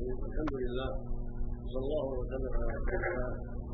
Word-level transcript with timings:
الحمد 0.00 0.54
لله 0.64 0.90
صلى 1.72 1.80
الله 1.84 2.06
وسلم 2.20 2.52
على 2.60 2.74
سيدنا 2.88 3.26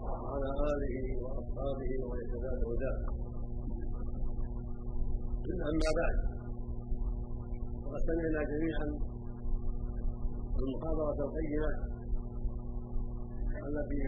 وعلى 0.03 0.49
آله 0.71 0.97
وأصحابه 1.23 1.91
ومن 2.03 2.19
اهتدى 2.23 2.53
بهداه. 2.63 2.99
أما 5.71 5.91
بعد 6.01 6.17
فقد 7.83 8.01
سمعنا 8.09 8.41
جميعا 8.53 8.87
المحاضرة 10.63 11.19
القيمة 11.27 11.71
التي 13.69 14.03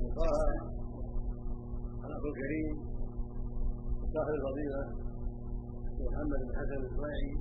ألقاها 0.00 0.46
الأخ 2.06 2.22
الكريم 2.30 2.68
صاحب 4.14 4.34
الفضيلة 4.38 4.82
محمد 6.06 6.38
بن 6.46 6.52
حسن 6.58 6.78
الاسماعيلي 6.82 7.36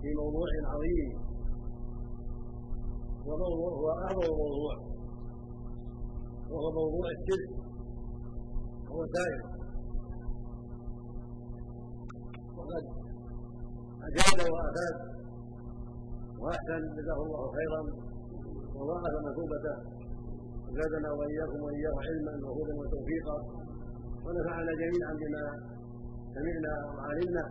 في 0.00 0.08
موضوع 0.20 0.48
عظيم 0.72 1.25
وموضوع 3.26 3.70
هو 3.78 3.90
اعظم 3.90 4.30
موضوع 4.42 4.74
وهو 6.50 6.70
موضوع 6.72 7.06
الشرك 7.16 7.50
هو 8.90 9.06
سائر 9.14 9.42
وقد 12.56 12.84
اجاد 14.06 14.50
وافاد 14.52 14.96
واحسن 16.40 16.80
جزاه 16.96 17.22
الله 17.26 17.52
خيرا 17.58 17.80
وضاعف 18.76 19.14
مثوبته 19.28 19.74
وزادنا 20.68 21.10
واياكم 21.12 21.60
واياه 21.64 21.96
علما 22.06 22.32
وهدى 22.48 22.72
وتوفيقا 22.80 23.36
ونفعنا 24.24 24.72
جميعا 24.82 25.12
بما 25.20 25.44
سمعنا 26.34 26.74
وعلمنا 26.94 27.44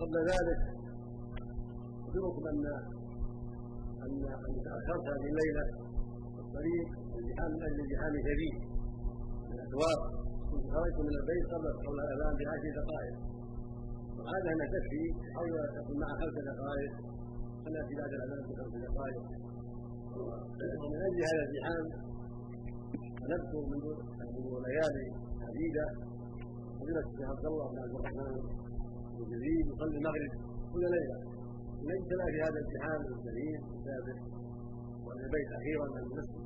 قبل 0.00 0.16
ذلك 0.30 0.75
اخبركم 2.16 2.44
ان 2.52 2.64
ان 4.04 4.24
أن 4.46 4.52
تأخرت 4.66 5.04
هذه 5.12 5.26
الليلة 5.32 5.64
الطريق 6.42 6.86
الزحام 7.18 7.50
من 7.54 7.62
أجل 7.68 7.80
الزحام 7.84 8.12
شديد 8.28 8.56
من 9.48 9.52
الاسواق 9.56 10.00
كنت 10.50 10.66
خرجت 10.74 10.98
من 11.06 11.14
البيت 11.20 11.44
قبل 11.52 11.68
قبل 11.86 11.98
الاذان 12.06 12.34
بعشر 12.40 12.70
دقائق. 12.80 13.16
وهذا 14.18 14.48
ان 14.54 14.60
تكفي 14.74 15.04
أو 15.38 15.44
تكون 15.76 15.96
مع 16.02 16.10
خمس 16.20 16.36
دقائق. 16.50 16.92
فناتي 17.62 17.94
بعد 18.00 18.12
الأذان 18.18 18.42
بخمس 18.48 18.74
دقائق. 18.88 19.24
ومن 20.82 21.00
أجل 21.08 21.20
هذا 21.30 21.42
الزحام 21.48 21.86
نذكر 23.30 23.62
منذ 23.72 23.84
ليالي 24.66 25.06
عديدة. 25.48 25.86
فضيلة 26.78 27.04
الشيخ 27.10 27.28
عبد 27.34 27.46
الله 27.50 27.66
بن 27.72 27.78
عبد 27.84 27.94
الرحمن 27.98 28.34
بن 29.16 29.24
جديد 29.32 29.64
يصلي 29.72 29.96
المغرب 30.00 30.32
كل 30.72 30.84
ليلة. 30.96 31.35
ليس 31.90 32.08
في 32.32 32.38
هذا 32.44 32.58
الامتحان 32.60 33.00
الكريم 33.12 33.60
السابق 33.74 34.18
وأن 35.04 35.20
البيت 35.26 35.50
أخيرا 35.58 35.86
من 35.94 36.02
المسجد 36.06 36.44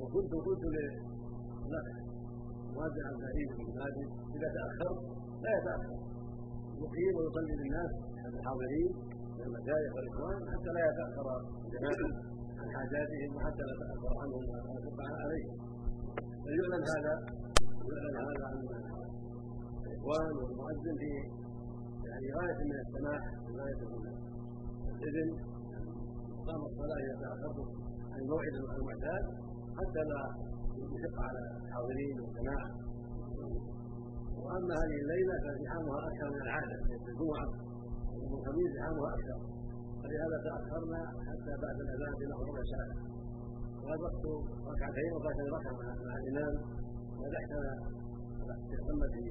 وكنت 0.00 0.32
قلت 0.46 0.62
للاخ 0.74 1.88
عبد 2.86 3.18
العزيز 3.22 3.48
بن 3.58 3.68
ماجد 3.80 4.08
إذا 4.36 4.48
تاخر 4.56 4.92
لا 5.44 5.50
يتأخر. 5.58 5.98
يقيم 6.82 7.14
ويصلي 7.18 7.54
للناس 7.60 7.92
الحاضرين 8.34 8.90
من 9.36 9.42
المشايخ 9.48 9.90
والاخوان 9.96 10.40
حتى 10.52 10.70
لا 10.76 10.82
يتأخر 10.90 11.26
الجماعه 11.64 12.12
عن 12.60 12.68
حاجاتهم 12.76 13.30
وحتى 13.36 13.62
لا 13.68 13.72
يتاخر 13.76 14.12
عنهم 14.22 14.42
ما 14.50 14.72
يشق 14.76 14.98
عليهم. 15.24 15.54
فيعلم 16.44 16.82
هذا 16.94 17.14
يعلم 17.90 18.16
هذا 18.28 18.44
عن 18.50 18.58
الإخوان 19.86 20.32
والمؤذن 20.38 20.94
في 21.02 21.10
يعني 22.08 22.26
غاية 22.38 22.58
من 22.70 22.76
السماح 22.84 23.22
وغايه 23.44 23.80
من 23.90 24.29
الاذن 25.00 25.30
قام 26.46 26.62
الصلاة 26.70 26.98
اذا 27.04 27.14
تاخرت 27.22 27.58
عن 28.12 28.18
الموعد 28.24 28.54
المعتاد 28.78 29.24
حتى 29.78 30.02
لا 30.10 30.22
يشق 30.94 31.16
على 31.26 31.40
الحاضرين 31.64 32.16
والجماعة. 32.20 32.68
وأما 34.44 34.74
هذه 34.82 34.96
الليلة 35.02 35.34
فزحامها 35.44 35.98
أكثر 36.08 36.28
من 36.34 36.40
العادة 36.46 36.76
ليله 36.88 37.06
الجمعة 37.12 37.46
ويوم 38.10 38.32
الخميس 38.38 38.68
زحامها 38.76 39.08
أكثر. 39.16 39.38
فلهذا 40.00 40.36
تأخرنا 40.46 41.00
حتى 41.28 41.52
بعد 41.64 41.76
الأذان 41.84 42.12
بنحو 42.20 42.42
ربع 42.48 42.62
ساعه 42.72 42.94
وادركت 43.84 44.24
ركعتين 44.70 45.10
وفاتني 45.16 45.48
ركعة 45.56 45.72
مع 46.08 46.14
الإمام. 46.20 46.54
ونجحتنا 47.18 47.72
استقم 48.54 49.00
في 49.14 49.24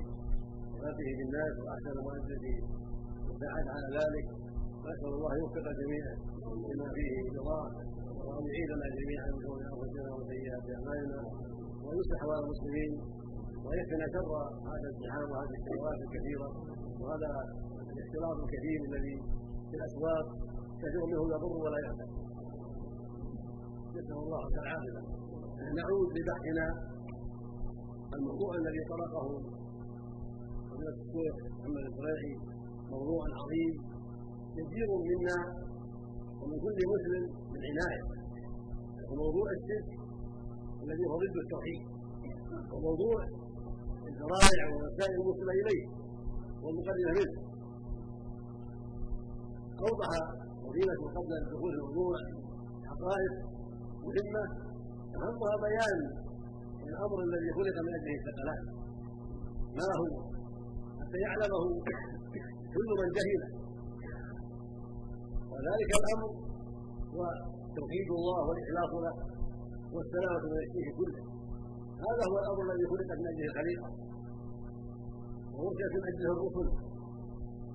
صلاته 0.74 1.10
بالناس 1.18 1.54
وأحسن 1.64 1.96
مؤذن 2.06 2.38
في 2.44 2.54
وساعد 3.28 3.66
على 3.76 3.88
ذلك. 4.00 4.49
نسأل 4.88 5.12
الله 5.18 5.32
يوفق 5.42 5.66
جميعا 5.82 6.14
لما 6.72 6.88
فيه 6.96 7.14
رضاه 7.40 7.68
وأن 8.28 8.44
يعيدنا 8.50 8.86
جميعا 9.00 9.28
من 9.34 9.40
شرور 9.44 9.60
انفسنا 9.72 10.10
وسيئات 10.18 10.66
أعمالنا 10.78 11.20
ويصلح 11.86 12.20
احوال 12.22 12.40
المسلمين 12.46 12.92
ويكفينا 13.66 14.06
شر 14.16 14.32
هذا 14.70 14.80
الازدحام 14.84 15.28
وهذه 15.32 15.56
الشهوات 15.60 16.00
الكثيرة 16.06 16.48
وهذا 17.02 17.32
الاختلاط 17.94 18.38
الكثير 18.46 18.80
الذي 18.90 19.16
في 19.70 19.76
الأسواق 19.80 20.26
كثير 20.82 21.02
منه 21.12 21.24
يضر 21.34 21.54
ولا 21.66 21.80
ينفع 21.86 22.08
نسأل 23.96 24.18
الله 24.24 24.44
العافيه 24.64 25.00
نعود 25.80 26.10
لبحثنا 26.18 26.68
الموضوع 28.18 28.52
الذي 28.62 28.82
طرقه 28.94 29.28
فضيلة 30.70 30.98
الشيخ 31.06 31.34
محمد 31.60 31.84
الزريعي 31.92 32.34
موضوع 32.92 33.24
عظيم 33.40 33.74
كثير 34.60 34.90
منا 35.10 35.38
ومن 36.40 36.58
كل 36.66 36.78
مسلم 36.94 37.24
بالعناية 37.52 38.04
وموضوع 39.10 39.48
الشرك 39.58 39.88
الذي 40.84 41.04
هو 41.10 41.16
ضد 41.24 41.38
التوحيد. 41.44 41.82
وموضوع 42.74 43.18
الذرائع 44.10 44.64
والوسائل 44.74 45.14
الموصلة 45.20 45.54
إليه 45.62 45.84
والمقدمة 46.64 47.12
منه. 47.20 47.36
أوضح 49.88 50.10
فضيلة 50.64 50.94
قبل 51.18 51.32
دخول 51.54 51.74
الموضوع 51.74 52.16
حقائق 52.90 53.34
مهمة 54.06 54.44
أهمها 55.20 55.56
بيان 55.66 56.00
الأمر 56.90 57.18
الذي 57.28 57.50
خلق 57.58 57.76
من 57.86 57.92
أجله 57.98 58.16
الثقلات 58.20 58.64
ما 59.78 59.88
هو؟ 60.00 60.08
حتى 61.00 61.18
يعلمه 61.26 61.64
كل 62.76 62.90
من 63.02 63.10
جهله 63.18 63.59
وذلك 65.60 65.92
الأمر 66.02 66.30
هو 67.14 67.22
توحيد 67.78 68.10
الله 68.20 68.40
والإخلاص 68.48 68.92
له 69.06 69.16
والسلامة 69.96 70.44
من 70.52 70.60
الشرك 70.66 70.90
كله. 71.00 71.24
هذا 72.06 72.24
هو 72.30 72.36
الأمر 72.44 72.62
الذي 72.68 72.86
خلقت 72.92 73.18
من 73.20 73.28
أجله 73.32 73.48
الخليقه 73.52 73.90
ووجدت 75.56 75.94
من 75.96 76.06
أجله 76.12 76.32
الرسل. 76.36 76.68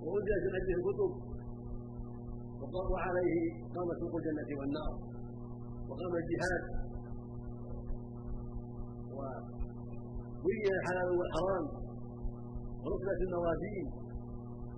ووجدت 0.05 0.45
من 0.49 0.55
أجله 0.61 0.77
الكتب. 0.81 1.13
وعليه 2.93 3.37
قام 3.75 3.89
سوق 4.01 4.15
الجنة 4.21 4.51
والنار. 4.59 4.93
وقام 5.89 6.13
الجهاد. 6.23 6.65
وبين 9.17 10.73
الحلال 10.79 11.09
والحرام. 11.19 11.67
وركبة 12.83 13.21
الموازين 13.27 13.87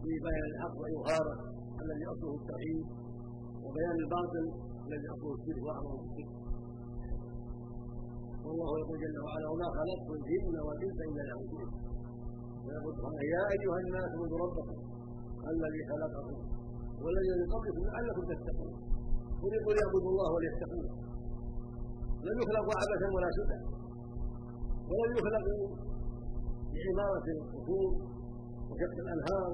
في 0.02 0.12
بيان 0.24 0.44
الحق 0.52 0.74
وإظهاره. 0.82 1.36
الذي 1.86 2.04
أصله 2.12 2.34
التوحيد 2.40 2.86
وبيان 3.64 3.96
الباطل 4.04 4.44
الذي 4.86 5.06
أصله 5.14 5.32
الشرك 5.38 5.62
وأعظم 5.66 6.00
الشرك 6.06 6.30
والله 8.46 8.70
يقول 8.82 8.96
جل 9.04 9.16
وعلا 9.26 9.46
وما 9.52 9.68
خلقت 9.78 10.08
الجن 10.18 10.54
والإنس 10.66 10.98
إلا 11.08 11.22
ليعبدون. 11.26 11.68
ويقول 12.64 12.94
يا 13.34 13.42
أيها 13.54 13.78
الناس 13.84 14.08
اعبدوا 14.14 14.38
ربكم 14.44 14.76
الذي 15.52 15.82
خلقكم 15.90 16.36
والذي 17.02 17.32
من 17.40 17.48
قبلكم 17.54 17.82
لعلكم 17.88 18.22
تتقون. 18.30 18.74
قل 19.42 19.50
يقول 19.58 19.74
يعبدوا 19.82 20.10
الله 20.12 20.28
وليتقون 20.34 20.86
لم 22.26 22.36
يخلقوا 22.42 22.74
عبثا 22.80 23.08
ولا 23.16 23.28
سدى 23.38 23.58
ولم 24.90 25.12
يخلقوا 25.18 25.64
بعمارة 26.72 27.26
القصور 27.36 27.90
وشق 28.68 28.96
الأنهار 29.04 29.50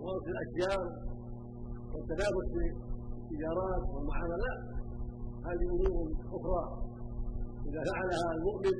وغرس 0.00 0.26
الأشجار. 0.34 1.09
والتنافس 1.92 2.46
في 2.54 2.64
التجارات 3.20 3.82
والمعاملات 3.92 4.60
هذه 5.48 5.66
أمور 5.76 6.06
أخرى. 6.36 6.64
إذا 7.68 7.80
فعلها 7.90 8.28
المؤمن 8.36 8.76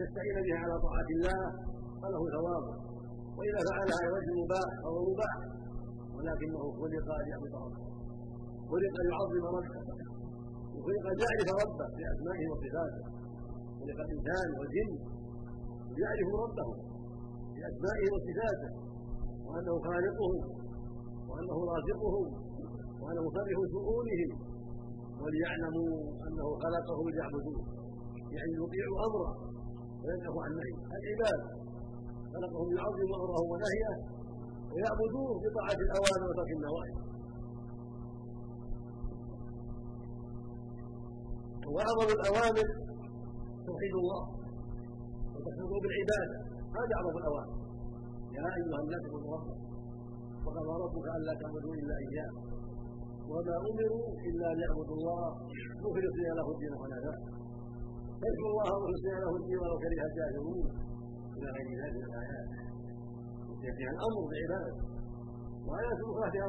يستعين 0.00 0.36
بها 0.46 0.58
على 0.64 0.76
طاعة 0.86 1.08
الله 1.16 1.40
فله 2.00 2.22
ثواب. 2.34 2.64
وإذا 3.36 3.60
فعلها 3.68 4.00
لوجه 4.06 4.30
مباح 4.42 4.70
فهو 4.82 4.98
مباح 5.10 5.34
ولكنه 6.14 6.60
خلق 6.80 7.08
ليعبد 7.24 7.52
ربه. 7.64 7.86
خلق 8.70 8.94
ليعظم 9.04 9.44
ربه. 9.56 9.76
وخلق 10.74 11.04
ليعرف 11.18 11.48
ربه 11.62 11.86
بأسمائه 11.96 12.44
وصفاته. 12.52 13.04
خلق 13.80 13.98
الإنسان 14.06 14.48
والجن 14.58 14.90
ليعرفوا 15.96 16.38
ربهم 16.44 16.78
بأسمائه 17.54 18.06
وصفاته 18.14 18.70
وأنه 19.46 19.74
خالقهم 19.88 20.36
وأنه 21.28 21.56
رازقهم 21.72 22.26
وأنا 23.02 23.20
مصرف 23.26 23.58
شؤونهم 23.74 24.30
وليعلموا 25.22 25.92
أنه 26.26 26.46
خلقهم 26.62 27.06
ليعبدوه. 27.14 27.60
يعني 28.36 28.52
يطيعوا 28.62 28.98
أمره 29.06 29.32
وينهوا 30.04 30.42
عن 30.44 30.52
نهيه. 30.58 30.78
العباد 30.98 31.40
خلقهم 32.34 32.66
ليعظموا 32.72 33.16
امره 33.24 33.40
ونهيه 33.50 33.92
ويعبدوه 34.72 35.30
بطاعة 35.44 35.78
الاوامر 35.86 36.26
وترك 36.30 36.50
النواهي. 36.56 36.94
وأعظم 41.74 42.08
الاوامر 42.18 42.66
توحيد 43.66 43.94
الله 44.02 44.22
وتفريغ 45.34 45.70
بالعبادة. 45.84 46.38
هذا 46.78 46.92
اعظم 46.98 47.16
الاوامر 47.22 47.56
يا 48.36 48.42
أيها 48.58 48.80
الناس 48.84 49.02
اعبدوا 49.06 49.36
ربكم. 49.36 49.67
وقضى 50.48 50.74
ربك 50.84 51.06
ألا 51.16 51.32
تعبدوا 51.40 51.74
إلا 51.80 51.94
إياه. 52.04 52.32
وما 53.30 53.54
أمروا 53.68 54.06
إلا 54.28 54.48
ليعبدوا 54.58 54.96
الله. 54.98 55.26
مخلصين 55.84 56.30
له 56.38 56.46
الدين 56.54 56.72
حنفاء 56.80 57.18
فاذكروا 58.20 58.50
الله 58.52 58.66
مخلصين 58.82 59.16
له 59.24 59.32
الدين 59.40 59.58
ولو 59.62 59.76
كره 59.82 60.02
الجاهلون؟ 60.08 60.66
إلى 61.36 61.48
غير 61.56 61.68
ذلك 61.80 61.94
من 61.96 62.04
الآيات. 62.10 62.48
فيها 63.78 63.92
الأمر 63.96 64.20
بعباده 64.32 64.74
وآيات 65.68 65.98
أخرى 66.10 66.26
فيها 66.34 66.46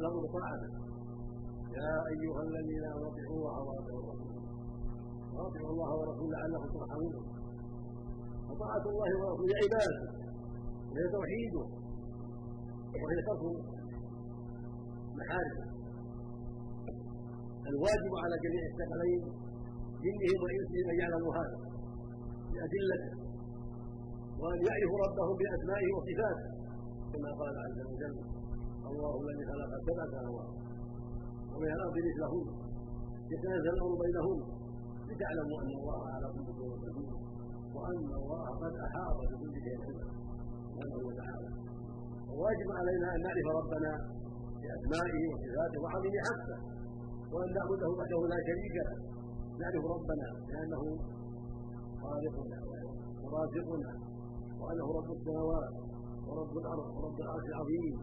الأمر 0.00 0.18
بطاعته 0.24 0.70
يا 1.78 1.92
أيها 2.12 2.40
الذين 2.48 2.84
آمنوا 2.92 3.10
اطيعوا 3.12 3.36
الله 3.38 3.56
واطيعوا 3.68 4.02
الرسول 4.04 4.42
واطيعوا 5.34 5.70
الله 5.74 5.90
ورسوله 5.98 6.30
لعلكم 6.34 6.68
ترحمون. 6.78 7.14
وطاعة 8.48 8.84
الله 8.92 9.10
ورسوله 9.20 9.54
عباده 9.62 10.06
وهي 10.90 11.06
توحيده 11.16 11.64
وهي 13.02 13.18
ترك 13.28 13.42
محارمه 15.18 15.64
الواجب 17.70 18.12
على 18.24 18.34
جميع 18.44 18.62
الثقلين 18.70 19.22
جنهم 20.04 20.38
وإنسهم 20.44 20.86
أن 20.92 20.96
يعلموا 21.02 21.32
هذا. 21.38 21.58
بادلته 22.52 23.10
وأن 24.40 24.58
يعرفوا 24.68 24.98
ربهم 25.06 25.34
بأسمائه 25.40 25.88
وصفاته. 25.96 26.48
كما 27.12 27.30
قال 27.40 27.54
عز 27.66 27.80
وجل 27.90 28.16
الله 28.90 29.12
الذي 29.22 29.44
خلق 29.50 29.70
سبع 29.86 30.04
سماوات 30.14 30.50
ومن 31.52 31.70
الأرض 31.76 31.96
مثلهن. 32.08 32.46
يتنزل 33.32 33.72
الامر 33.76 33.94
بينهن. 34.02 34.40
لتعلموا 35.08 35.58
أن 35.62 35.70
الله 35.80 36.00
على 36.14 36.26
كل 36.34 36.46
شيء 36.58 36.70
قدير. 36.84 37.12
وأن 37.76 38.08
الله 38.20 38.46
قد 38.62 38.74
أحاط 38.86 39.18
بكل 39.30 39.54
شيء 39.64 39.76
علما 39.84 40.06
سبحانه 40.66 40.98
وتعالى 41.08 41.69
وواجب 42.34 42.68
علينا 42.78 43.06
أن 43.14 43.20
نعرف 43.26 43.46
ربنا 43.60 43.92
بأسمائه 44.62 45.22
وصفاته 45.30 45.78
وعظيم 45.82 46.14
حقه 46.28 46.58
وأن 47.32 47.48
نعبده 47.56 47.88
وحده 47.98 48.20
لا 48.32 48.38
شريك 48.48 48.74
له. 48.86 48.96
نعرف 49.60 49.84
ربنا 49.94 50.26
لأنه 50.50 50.82
خالقنا 52.02 52.58
ورازقنا 53.22 53.92
وأنه 54.60 54.86
رب 54.98 55.10
السماوات 55.16 55.72
ورب 56.28 56.52
الأرض 56.62 56.86
ورب 56.96 57.18
العرش 57.24 57.46
العظيم 57.52 57.94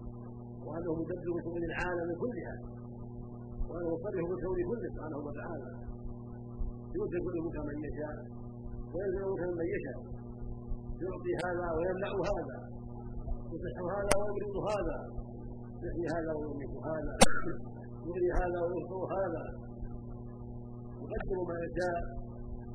وأنه 0.67 0.91
مدبر 0.99 1.35
شؤون 1.45 1.63
العالم 1.71 2.09
كلها 2.23 2.55
وأنه 3.69 3.89
مصرف 3.95 4.25
بالكون 4.29 4.59
كله 4.69 4.87
سبحانه 4.95 5.19
وتعالى. 5.27 5.69
يؤتي 6.95 7.17
الملك 7.21 7.57
من 7.69 7.77
يشاء 7.87 8.15
الملك 9.05 9.41
من 9.59 9.67
يشاء 9.75 9.99
يعطي 11.03 11.33
هذا 11.43 11.67
ويمنع 11.77 12.11
هذا. 12.31 12.57
يصح 13.53 13.77
هذا 13.95 14.13
ويمرض 14.19 14.57
هذا. 14.71 14.97
يحيي 15.83 16.07
هذا 16.15 16.31
ويميت 16.37 16.73
هذا. 16.89 17.13
يغني 18.07 18.31
هذا 18.39 18.59
وينصر 18.65 19.01
هذا. 19.15 19.43
يقدر 21.01 21.39
ما 21.49 21.55
يشاء 21.65 21.99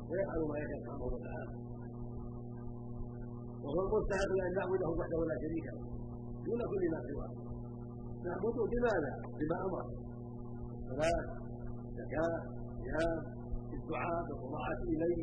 ويفعل 0.09 0.41
ما 0.51 0.57
يشاء 0.63 0.79
سبحانه 0.83 1.05
وتعالى. 1.13 1.53
وهو 3.63 3.79
المستحق 3.85 4.31
أن 4.47 4.53
نعبده 4.57 4.89
وحده 4.99 5.19
لا 5.29 5.35
شريك 5.43 5.65
له. 5.73 5.81
دون 6.45 6.61
كل 6.71 6.83
ما 6.93 6.99
سواه. 7.07 7.31
نعبده 8.25 8.63
بماذا؟ 8.71 9.13
بما 9.39 9.57
أمر. 9.67 9.85
صلاه 10.89 11.21
زكاه 11.97 12.35
صيام 12.83 13.17
الدعاء 13.77 14.19
بالطاعه 14.27 14.81
إليه 14.93 15.21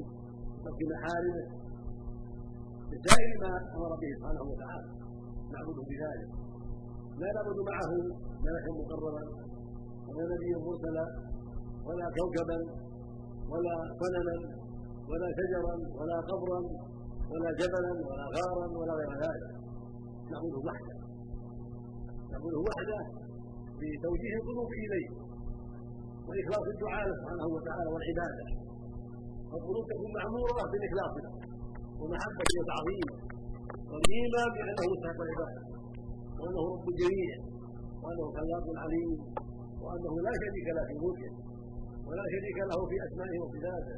ترك 0.64 0.80
محارمه 0.92 1.44
بسائر 2.90 3.30
ما 3.42 3.52
أمر 3.76 3.92
به 4.00 4.10
سبحانه 4.18 4.42
وتعالى. 4.50 4.99
نعبده 5.54 5.82
بذلك. 5.90 6.28
لا 7.20 7.28
نعبد 7.36 7.58
معه 7.70 7.92
ملكا 8.44 8.70
مقربا 8.78 9.22
ولا 10.08 10.24
نبيا 10.32 10.58
مرسلا 10.66 11.06
ولا 11.86 12.06
كوكبا 12.16 12.58
ولا 13.52 13.74
صنما 14.00 14.36
ولا 15.10 15.28
شجرا 15.38 15.74
ولا 15.98 16.16
قبرا 16.30 16.60
ولا 17.32 17.50
جبلا 17.60 17.92
ولا 18.08 18.24
غارا 18.36 18.66
ولا 18.78 18.92
غير 19.00 19.12
ذلك. 19.24 19.50
نعبده 20.32 20.60
وحده. 20.68 20.96
نعبده 22.30 22.58
وحده 22.68 23.00
بتوجيه 23.80 24.34
القلوب 24.40 24.70
إليه 24.84 25.08
وإخلاص 26.28 26.64
الدعاء 26.74 27.06
سبحانه 27.18 27.46
وتعالى 27.54 27.88
والعبادة. 27.94 28.46
القلوب 29.56 29.84
تكون 29.92 30.10
معموره 30.18 30.62
بالإخلاص 30.72 31.12
له 31.24 31.32
ومحبته 32.00 32.54
وتعظيمه 32.60 33.29
والايمان 33.90 34.48
بانه 34.54 34.82
مستحق 34.92 35.20
العباده 35.26 35.62
وأنه 36.38 36.60
رب 36.72 36.86
الجميع 36.92 37.32
وأنه 38.02 38.26
خلاق 38.36 38.66
عليم. 38.82 39.10
وأنه 39.84 40.14
لا 40.26 40.32
شريك 40.42 40.68
له 40.76 40.82
في 40.88 40.94
ملكه. 41.04 41.32
ولا 42.08 42.24
شريك 42.34 42.58
له 42.70 42.78
في 42.90 42.96
أسمائه 43.06 43.36
وصفاته 43.42 43.96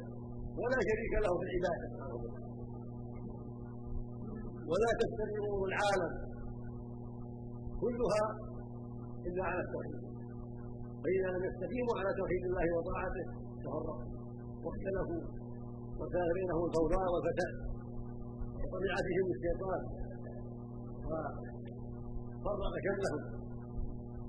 ولا 0.59 0.79
شريك 0.89 1.13
له 1.25 1.31
في 1.39 1.45
وتعالى 1.63 2.53
ولا 4.69 4.89
تستمر 4.99 5.45
امور 5.49 5.67
العالم. 5.71 6.13
كلها 7.81 8.25
إلا 9.27 9.43
على 9.49 9.61
التوحيد. 9.65 10.01
فإذا 11.03 11.27
لم 11.35 11.43
يستقيموا 11.49 11.95
على 11.99 12.09
توحيد 12.19 12.43
الله 12.49 12.65
وطاعته 12.77 13.25
تفرقوا. 13.63 13.99
واختلفوا. 14.63 15.23
وكان 15.99 16.27
بينهم 16.37 16.63
الفوضى 16.67 17.03
والفساد 17.13 17.72
وطبع 18.73 18.95
بهم 19.07 19.27
الشيطان. 19.35 19.81
وفرق 22.43 22.75
شملهم 22.85 23.21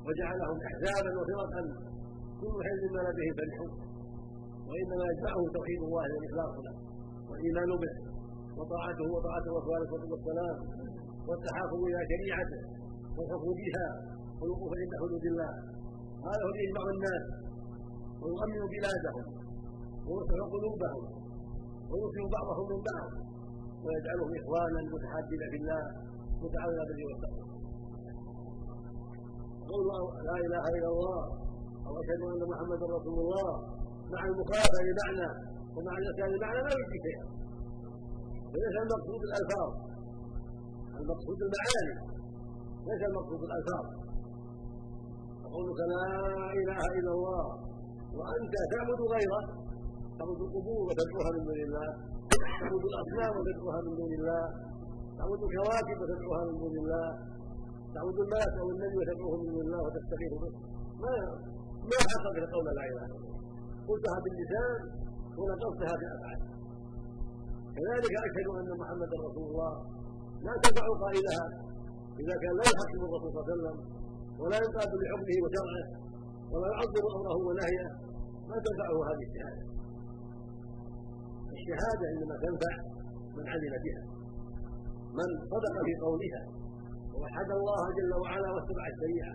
وجعلهم 0.06 0.58
احزابا 0.68 1.10
وفرقا. 1.18 1.62
كل 2.40 2.56
حزب 2.66 2.84
ما 2.94 3.00
لديه 3.06 3.30
فرحون. 3.38 3.72
وانما 4.68 5.04
يجمعهم 5.10 5.46
توحيد 5.56 5.80
الله 5.88 6.06
والإخلاص 6.14 6.54
له 6.66 6.74
والإيمان 7.28 7.70
به 7.82 7.94
وطاعته 8.58 9.06
وطاعة 9.14 9.44
الرسول 9.50 9.72
عليه 9.76 9.86
الصلاة 9.88 10.10
والسلام 10.14 10.56
والتحاكم 11.28 11.80
إلى 11.88 12.00
شريعته 12.12 12.60
والحكم 13.16 13.50
بها 13.60 13.88
والوقوف 14.38 14.72
عند 14.80 14.92
حدود 15.02 15.24
الله. 15.32 15.52
هذا 16.28 16.42
هو 16.46 16.52
يجمع 16.64 16.84
الناس 16.94 17.24
ويؤمن 18.20 18.62
بلادهم 18.74 19.26
ويصلح 20.08 20.46
قلوبهم 20.54 21.02
ويصلح 21.90 22.24
بعضهم 22.36 22.66
من 22.72 22.80
بعض. 22.90 23.10
ويجعلهم 23.84 24.30
إخوانا 24.40 24.80
متحابين 24.94 25.42
في 25.52 25.56
الله 25.60 25.82
متعاونين 26.44 26.84
بالبر 26.88 27.06
والتقوى. 27.10 27.44
قول 29.70 29.84
لا 30.28 30.36
إله 30.46 30.64
إلا 30.76 30.88
الله 30.94 31.20
أو 31.86 31.92
اشهد 32.00 32.20
أن 32.32 32.42
محمدا 32.52 32.86
رسول 32.98 33.18
الله. 33.24 33.50
مع 34.14 34.22
المخالفه 34.30 34.80
لمعنى 34.88 35.28
ومع 35.76 35.94
الاسلام 36.00 36.30
لمعنى 36.34 36.58
لا 36.66 36.72
يجزي 36.78 36.98
شيئا 37.06 37.26
وليس 38.52 38.76
المقصود 38.84 39.20
الالفاظ 39.28 39.70
المقصود 41.00 41.38
المعاني 41.46 41.94
ليس 42.88 43.02
المقصود 43.10 43.40
الالفاظ 43.48 43.84
وقولك 45.42 45.80
لا 45.94 46.06
إله 46.60 46.80
إلا 46.98 47.12
الله 47.16 47.44
وأنت 48.18 48.54
تعبد 48.72 49.00
غيره. 49.14 49.42
تعبد 50.18 50.40
القبور 50.46 50.80
وتدعوها 50.88 51.30
من 51.36 51.42
دون 51.48 51.60
الله. 51.66 51.88
تعبد 52.60 52.84
الأصنام 52.90 53.32
وتدعوها 53.38 53.78
من 53.86 53.92
دون 54.00 54.12
الله 54.18 54.44
تعبد 55.18 55.40
الكواكب 55.46 55.96
وتدعوها 56.02 56.42
من 56.48 56.56
دون 56.62 56.74
الله 56.82 57.08
تعبد 57.94 58.18
الناس 58.26 58.52
أو 58.60 58.66
النبي 58.74 58.96
وتدعوه 59.00 59.34
من 59.42 59.48
دون 59.54 59.62
الله 59.66 59.80
وتستغيث 59.86 60.32
به 60.42 60.52
ما 61.02 61.14
ما 61.90 61.98
حققت 62.12 62.50
قول 62.54 62.66
لا 62.78 62.84
إله 62.90 63.04
إلا 63.06 63.16
الله. 63.20 63.36
قلتها 63.88 64.18
باللسان 64.24 64.80
ونقصتها 65.38 65.94
بالافعال 66.00 66.40
كذلك 67.76 68.12
أشهد 68.26 68.46
أن 68.60 68.70
محمدا 68.80 69.16
رسول 69.28 69.46
الله. 69.50 69.72
لا 70.46 70.54
تنفع 70.62 70.86
قائلها. 71.04 71.44
إذا 72.22 72.34
كان 72.42 72.54
لا 72.60 72.66
يحكم 72.74 73.00
الرسول 73.08 73.30
صلى 73.32 73.40
الله 73.40 73.46
عليه 73.46 73.54
وسلم 73.54 73.76
ولا 74.40 74.56
ينقاد 74.64 74.90
لحكمه 75.00 75.36
وشرعه 75.44 75.86
ولا 76.52 76.68
يعظم 76.72 77.04
أمره 77.18 77.38
ونهيه 77.48 77.86
ما 78.50 78.56
تنفعه 78.66 78.96
هذه 79.08 79.24
الشهادة. 79.28 79.73
الشهادة 81.64 82.06
انما 82.12 82.36
تنفع 82.44 82.74
من 83.36 83.44
عمل 83.52 83.74
بها. 83.84 84.02
من 85.18 85.28
صدق 85.52 85.74
في 85.86 85.92
قولها 86.04 86.42
ووحد 87.14 87.48
الله 87.58 87.82
جل 87.98 88.12
وعلا 88.22 88.48
واتبع 88.54 88.84
الشريعة 88.94 89.34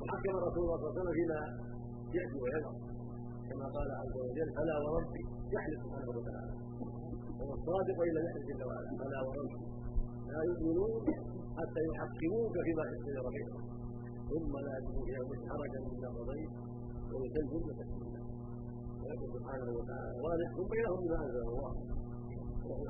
وحكم 0.00 0.34
رسول 0.46 0.62
الله 0.64 0.76
صلى 0.78 0.88
الله 0.88 0.94
عليه 0.94 1.00
وسلم 1.00 1.14
فيما 1.18 1.40
يأتي 2.16 2.38
ويضع 2.42 2.72
كما 3.48 3.66
قال 3.76 3.88
عز 4.02 4.16
وجل 4.26 4.48
فلا 4.56 4.76
وربي 4.84 5.22
يحلف 5.54 5.78
سبحانه 5.84 6.10
وتعالى. 6.16 6.52
هو 7.40 7.50
الصادق 7.58 7.98
لم 8.16 8.24
يحلف 8.26 8.44
جل 8.50 8.62
وعلا. 8.68 8.88
فلا 9.00 9.18
وربي 9.26 9.58
لا 10.32 10.40
يؤمنون 10.48 11.04
حتى 11.58 11.80
يحكموك 11.90 12.54
فيما 12.66 12.84
شجر 13.04 13.26
بينهم. 13.36 13.64
ثم 14.30 14.52
لا 14.66 14.72
يجدوا 14.78 15.04
في 15.06 15.12
انفسهم 15.20 15.48
حرجا 15.50 15.80
مما 15.88 16.08
قضيت 16.18 16.52
ويسلموا 17.12 17.72
تسليما. 17.80 18.20
سبحانه 19.36 19.68
وتعالى. 19.78 20.12
ونحكم 20.24 20.64
بينهم 20.72 20.98
بما 21.04 21.18
انزل 21.26 21.44
الله. 21.52 21.72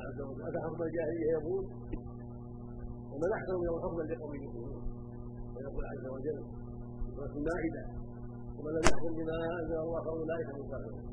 عز 0.06 0.20
وجل 0.28 0.42
افحكم 0.48 0.82
الجاهليه 0.88 1.30
يقول 1.38 1.64
ومن 3.12 3.30
احسن 3.36 3.54
من 3.62 3.68
الحكم 3.76 3.98
لقوم 4.10 4.34
يؤمنون. 4.44 4.82
ويقول 5.54 5.84
عز 5.92 6.06
وجل 6.14 6.38
سورة 7.16 7.34
المائدة 7.40 7.82
ومن 8.56 8.72
لم 8.76 8.84
يحكم 8.90 9.12
بما 9.18 9.36
أنزل 9.60 9.78
الله 9.86 10.00
فأولئك 10.06 10.48
هم 10.54 10.60
الكافرون 10.64 11.04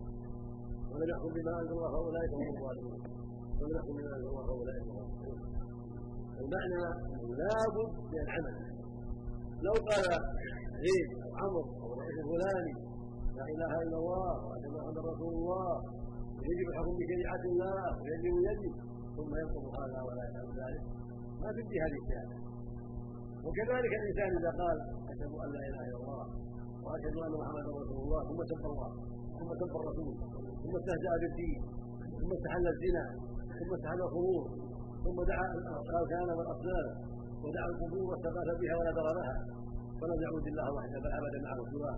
ومن 0.91 1.07
يحكم 1.13 1.31
بما 1.37 1.53
أنزل 1.59 1.73
الله 1.77 1.91
فأولئك 1.95 2.31
هم 2.39 2.47
الظالمون. 2.53 2.99
ومن 3.59 3.75
يحكم 3.77 3.93
بما 3.99 4.11
أنزل 4.15 4.27
الله 4.31 4.45
فأولئك 4.49 4.83
هم 4.89 4.97
الظالمون. 5.03 5.39
المعنى 6.41 6.81
لابد 7.41 7.91
من 8.11 8.19
العمل. 8.25 8.55
لو 9.67 9.75
قال 9.89 10.09
زيد 10.83 11.09
أو 11.23 11.31
عمرو 11.41 11.63
أو 11.81 11.87
الرئيس 11.93 12.17
الفلاني 12.23 12.73
لا 13.43 13.49
إله 13.55 13.73
إلا 13.85 13.97
الله 14.01 14.33
وان 14.47 14.65
محمدا 14.75 15.01
رسول 15.11 15.33
الله. 15.39 15.73
ويجب 16.37 16.67
الحكم 16.71 16.93
بشريعة 16.99 17.43
الله 17.51 17.81
ويجب 18.01 18.35
يجب 18.49 18.73
ثم 19.15 19.31
ينقض 19.41 19.65
هذا 19.79 19.99
ولا 20.07 20.23
يفعل 20.27 20.47
ذلك. 20.61 20.83
ما 21.41 21.49
تدي 21.57 21.77
هذه 21.85 21.97
الشهاده 22.03 22.37
وكذلك 23.45 23.91
الإنسان 23.99 24.29
إذا 24.39 24.51
قال 24.61 24.77
أشهد 25.11 25.33
أن 25.43 25.49
لا 25.55 25.61
إله 25.69 25.81
إلا 25.89 25.97
الله 26.01 26.25
وأشهد 26.85 27.15
أن 27.25 27.33
محمدا 27.41 27.69
رسول 27.81 27.99
الله 28.05 28.21
ثم 28.29 28.39
سب 28.51 28.63
الله 28.71 28.91
ثم 29.39 29.49
سب 29.61 29.73
الرسول 29.81 30.13
ثم 30.63 30.73
استهزأ 30.79 31.13
بالدين 31.21 31.59
ثم 32.19 32.31
استحل 32.37 32.65
الزنا 32.73 33.05
ثم 33.59 33.69
استحل 33.77 34.01
الخمور 34.07 34.43
ثم 35.03 35.17
دعا 35.31 35.45
الأركان 35.89 36.27
والأصنام 36.37 36.87
ودعا 37.43 37.67
القبور 37.73 38.03
واستغاث 38.09 38.49
بها 38.61 38.75
ونذر 38.79 39.07
لها. 39.19 39.35
فلم 39.99 40.19
يعبد 40.25 40.45
الله 40.51 40.67
وحده 40.75 40.97
بل 41.03 41.11
عبد 41.17 41.35
معه 41.45 41.59
سواه 41.71 41.97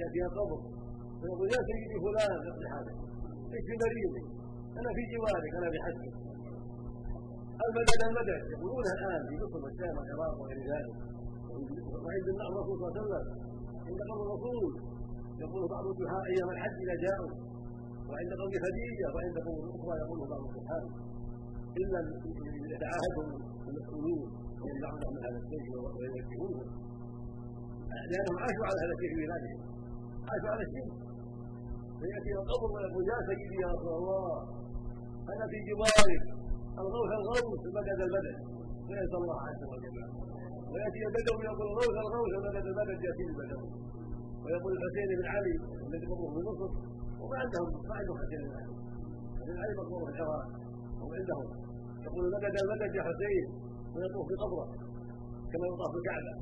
يأتي 0.00 0.20
القبر. 0.28 0.60
فيقول 1.24 1.48
يا 1.54 1.60
سيدي 1.68 1.96
فلان 2.04 2.30
اقضي 2.50 2.66
حاجتك 2.72 2.96
اشفي 3.56 3.74
مريضي 3.82 4.22
أنا 4.80 4.90
في 4.96 5.02
جوارك 5.12 5.52
أنا 5.60 5.68
بحسبك 5.74 6.14
المدد 7.66 8.00
المدد. 8.08 8.42
يقولونها 8.54 8.94
الآن 8.98 9.22
في 9.28 9.34
مصر 9.42 9.58
والشام 9.64 9.94
والعراق 9.98 10.34
وغير 10.40 10.58
ذلك. 10.72 10.94
وعند 12.04 12.26
الرسول 12.48 12.76
صلى 12.80 12.88
الله 12.88 12.92
عليه 12.94 13.02
وسلم 13.04 13.24
عند 13.88 14.00
قول 14.10 14.20
الرسول 14.26 14.72
يقول 15.44 15.62
بعض 15.74 15.84
الدعاء 15.92 16.22
أيام 16.32 16.48
الحج 16.54 16.76
إذا 16.84 16.96
جاءوا. 17.04 17.32
وعند 18.10 18.30
قول 18.40 18.52
خديجة 18.66 19.06
وعند 19.14 19.36
قول 19.46 19.58
الاخرى 19.66 19.94
يقول 20.02 20.18
بعض 20.32 20.42
الصحابه 20.48 20.90
إلا 21.80 21.98
يتعاهدهم 22.74 23.28
المسؤولون 23.68 24.28
ويمنعونهم 24.62 25.12
من 25.16 25.22
هذا 25.26 25.38
الشيء 25.42 25.66
ويوجهونهم 25.96 26.68
لانهم 28.10 28.36
عاشوا 28.42 28.64
على 28.68 28.78
هذا 28.84 28.92
الشيء 28.96 29.10
في 29.14 29.20
بلادهم. 29.26 29.60
عاشوا 30.30 30.50
على 30.54 30.62
الشيء 30.68 30.88
فيأتي 32.04 32.30
القبر 32.40 32.68
ويقول 32.74 33.04
يا 33.12 33.18
سيدي 33.28 33.56
يا 33.64 33.68
رسول 33.74 33.94
الله 34.00 34.36
أنا 35.32 35.44
في 35.50 35.58
جوارك 35.68 36.24
الغوث 36.82 37.10
الغوث 37.20 37.60
المدد 37.68 37.98
المدد 38.06 38.36
ويسال 38.88 39.20
الله 39.22 39.38
عز 39.48 39.62
وجل. 39.72 39.96
ويأتي 40.72 40.98
البدوي 41.08 41.42
يقول 41.50 41.66
الغوث 41.72 41.94
الغوث 42.04 42.32
المدد 42.38 42.64
المدد 42.72 42.98
يأتي 43.06 43.24
البدوي 43.30 43.68
ويقول 44.42 44.72
الحسين 44.76 45.08
بن 45.20 45.26
علي 45.34 45.54
الذي 45.88 46.06
مر 46.10 46.22
في 46.34 46.40
مصر 46.48 46.70
وما 47.20 47.36
عندهم 47.42 47.68
ما 47.88 47.94
عندهم 48.00 48.16
حسين 48.22 48.40
بن 48.46 48.52
علي. 48.58 48.72
حسين 49.38 49.56
علي 49.62 49.72
مقبور 49.80 50.00
في 50.06 50.10
الحراء 50.12 50.44
هم 51.00 51.10
عندهم 51.18 51.46
يقول 52.06 52.22
المدد 52.28 52.54
المدد 52.64 52.90
يا 52.98 53.02
حسين. 53.08 53.44
ويطوف 53.94 54.24
في 54.30 54.34
قبره 54.42 54.66
كما 55.52 55.64
يطاف 55.70 55.90
في 55.94 55.98
الكعبة. 56.00 56.32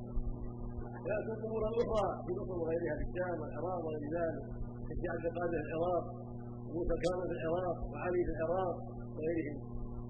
وياتي 1.02 1.30
القبور 1.36 1.62
الأخرى 1.70 2.06
في 2.24 2.30
مصر 2.38 2.56
وغيرها 2.62 2.94
في 2.98 3.04
الشام 3.08 3.36
والعراق 3.40 3.78
وغير 3.84 4.04
ذلك. 4.16 4.44
القادر 4.92 5.58
في 5.62 5.68
العراق 5.70 6.04
وموسى 6.66 6.94
كامل 7.04 7.26
في 7.30 7.34
العراق 7.38 7.78
وعلي 7.92 8.20
في 8.26 8.32
العراق 8.36 8.76
وغيرهم. 9.16 9.58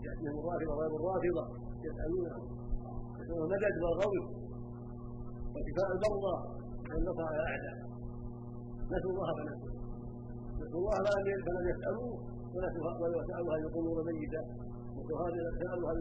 يأتيهم 0.07 0.37
الرافضة 0.41 0.73
وغير 0.75 0.93
الرافضة 1.01 1.45
يسالونهم 1.87 2.45
يسالون 3.21 3.43
المدد 3.47 3.75
والغوث 3.83 4.27
وشفاء 5.55 5.89
المرضى 5.95 6.37
والنصر 6.89 7.23
على 7.29 7.39
الاعداء 7.43 7.77
نسوا 8.93 9.11
الله 9.13 9.29
فنسوا 9.39 9.71
نسوا. 10.61 10.79
الله 10.81 10.97
فلم 11.47 11.67
يسألوه. 11.73 12.15
ونسوا 12.55 12.83
هذه 13.55 13.65
القبور 13.69 13.97
ميتة. 14.09 14.43
نسوا 14.97 15.19
هذه 15.25 15.39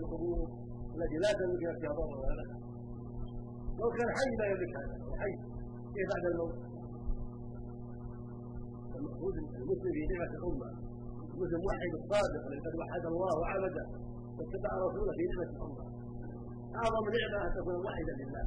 القبور 0.03 0.39
التي 0.95 1.17
لا 1.23 1.31
تملك 1.39 1.63
نفسها 1.69 1.91
ضرا 1.97 2.17
ولا 2.21 2.45
لو 3.79 3.88
كان 3.97 4.09
حي 4.17 4.31
لا 4.39 4.45
يملك 4.51 4.73
هذا 4.77 4.95
حي. 5.21 5.33
كيف 5.93 6.07
بعد 6.11 6.23
الموت؟ 6.31 6.70
المقصود 9.01 9.34
المسلم 9.62 9.91
في 9.98 10.03
نعمة 10.12 10.34
الأمة. 10.39 10.70
المسلم 11.34 11.60
موحد 11.65 11.91
الصادق 12.01 12.41
الذي 12.48 12.62
قد 12.65 12.74
وحد 12.81 13.03
الله 13.12 13.34
وعبده 13.41 13.86
واتبع 14.38 14.72
رسوله 14.88 15.13
في 15.20 15.24
نعمة 15.31 15.50
الأمة. 15.55 15.84
أعظم 16.81 17.05
نعمة 17.17 17.38
أن 17.48 17.51
تكون 17.58 17.75
موحدا 17.86 18.13
لله. 18.22 18.46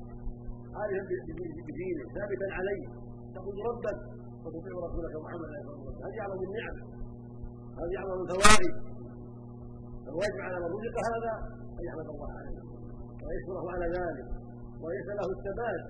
عارفا 0.79 1.03
بدينه 1.69 2.05
ثابتا 2.17 2.49
عليه. 2.59 2.85
تقول 3.37 3.55
ربك 3.71 3.99
وتطيع 4.45 4.75
رسولك 4.87 5.15
محمد 5.25 5.49
عليه 5.55 5.67
وسلم. 5.71 5.97
هذه 6.05 6.19
أعظم 6.25 6.41
النعم. 6.49 6.77
هذه 7.81 7.95
أعظم 8.01 8.19
الفوائد. 8.25 8.75
فالواجب 10.05 10.39
على 10.47 10.57
من 10.63 10.69
رزق 10.77 10.97
هذا 11.11 11.33
أن 11.79 11.83
يحمد 11.89 12.09
الله 12.15 12.31
عليه. 12.39 12.61
ويشكره 13.25 13.65
على 13.75 13.87
ذلك. 13.99 14.27
ويساله 14.83 15.29
الثبات 15.37 15.83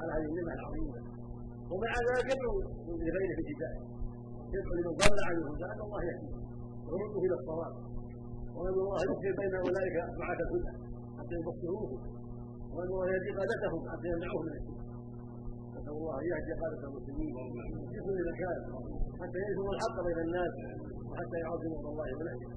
على 0.00 0.10
هذه 0.16 0.26
النعمة 0.30 0.52
العظيمة. 0.60 1.00
ومع 1.70 1.92
ذلك 2.10 2.26
يدعو 2.32 2.54
لغيره 3.06 3.40
في 3.48 3.54
يدعو 4.54 4.72
لمن 4.78 4.92
ضل 5.02 5.18
عنه 5.28 5.40
الهدى 5.44 5.66
ان 5.72 5.80
الله 5.86 6.00
يهديه 6.08 6.36
ويرده 6.88 7.20
إلى 7.26 7.36
الصواب. 7.40 7.74
وان 8.56 8.76
الله 8.84 8.98
يخفي 9.08 9.30
بين 9.40 9.54
أولئك 9.64 9.96
دعاة 10.18 10.40
الهدى 10.46 10.72
حتى 11.18 11.34
يبصروه. 11.38 11.90
وان 12.74 12.88
الله 12.92 13.06
يهدي 13.12 13.30
قادتهم 13.38 13.80
حتى 13.92 14.06
يمنعوه 14.12 14.42
من 14.46 14.54
الشرك. 14.58 14.80
نسأل 15.74 15.94
الله 15.98 16.14
أن 16.20 16.26
يهدي 16.32 16.52
قادة 16.60 16.82
المسلمين. 16.88 17.32
في 17.90 17.98
كل 18.06 18.18
مكان 18.30 18.58
حتى 19.20 19.38
ينشروا 19.44 19.72
الحق 19.76 19.96
بين 20.06 20.18
الناس. 20.26 20.54
وحتى 21.10 21.36
يعظموا 21.44 21.80
الله 21.92 22.08
من 22.20 22.26
أجله. 22.34 22.54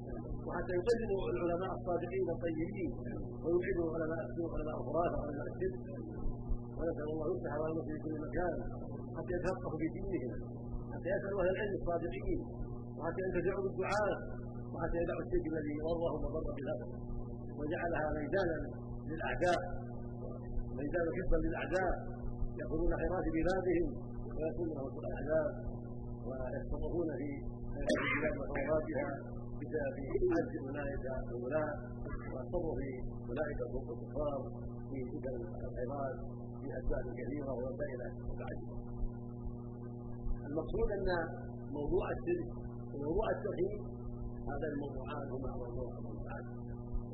وحتى 0.48 0.72
يقدموا 0.80 1.22
العلماء 1.34 1.72
الصادقين 1.78 2.28
الطيبين. 2.36 2.92
ويبعدوا 3.44 3.88
علماء 3.96 4.22
السوء 4.28 4.50
علماء 4.56 4.76
الخرافه 4.82 5.18
علماء 5.26 5.48
الشرك. 5.52 5.80
ونسأل 6.78 7.08
الله 7.14 7.26
يفتح 7.34 7.52
على 7.56 7.66
المسلمين 7.72 8.00
في 8.02 8.04
كل 8.06 8.16
مكان 8.28 8.56
حتى 9.16 9.32
يتفقهوا 9.38 9.78
في 9.82 9.88
دينهم. 9.96 10.59
يسالوا 11.14 11.42
أهل 11.42 11.50
العلم 11.56 11.74
الصادقين. 11.80 12.42
وحتى 12.98 13.22
ينتفعوا 13.26 13.64
بالدعاء. 13.66 14.18
وحتى 14.74 14.98
يدعوا 15.04 15.24
الشرك 15.26 15.46
الذي 15.54 15.76
ضرهم 15.88 16.22
وضر 16.26 16.52
بلادهم 16.60 17.00
وجعلها 17.60 18.08
ميدانا 18.18 18.58
للأعداء. 19.10 19.62
ميدانا 20.80 21.10
حفظا 21.18 21.38
للأعداء. 21.46 21.94
يأخذون 22.60 22.92
خيرات 23.02 23.26
بلادهم. 23.38 23.88
ويكونون 24.36 24.78
سوء 24.94 25.04
الأعداء. 25.06 25.48
ويتصرفون 26.28 27.10
في 27.20 27.30
خيرات 27.76 28.02
البلاد 28.06 28.36
وخيراتها 28.42 29.10
بسبب 29.60 29.98
عجز 30.34 30.54
أولئك 30.68 31.06
الولاة 31.34 31.72
والتصرف 32.34 32.80
أولئك 33.30 33.60
الكفار 33.68 34.40
في 34.90 34.98
فتن 35.12 35.36
الخيرات 35.68 36.18
في 36.62 36.68
اسباب 36.80 37.06
كثيرة 37.20 37.52
ووسائل 37.58 38.02
متعدده. 38.30 38.99
المقصود 40.50 40.88
أن 40.98 41.10
موضوع 41.78 42.06
الشرك 42.16 42.50
وموضوع 42.94 43.28
التوحيد 43.36 43.80
هذا 44.52 44.68
الموضوعان 44.74 45.26
هما 45.36 45.52
موضوع 45.64 45.88
الموضوعات 46.00 46.46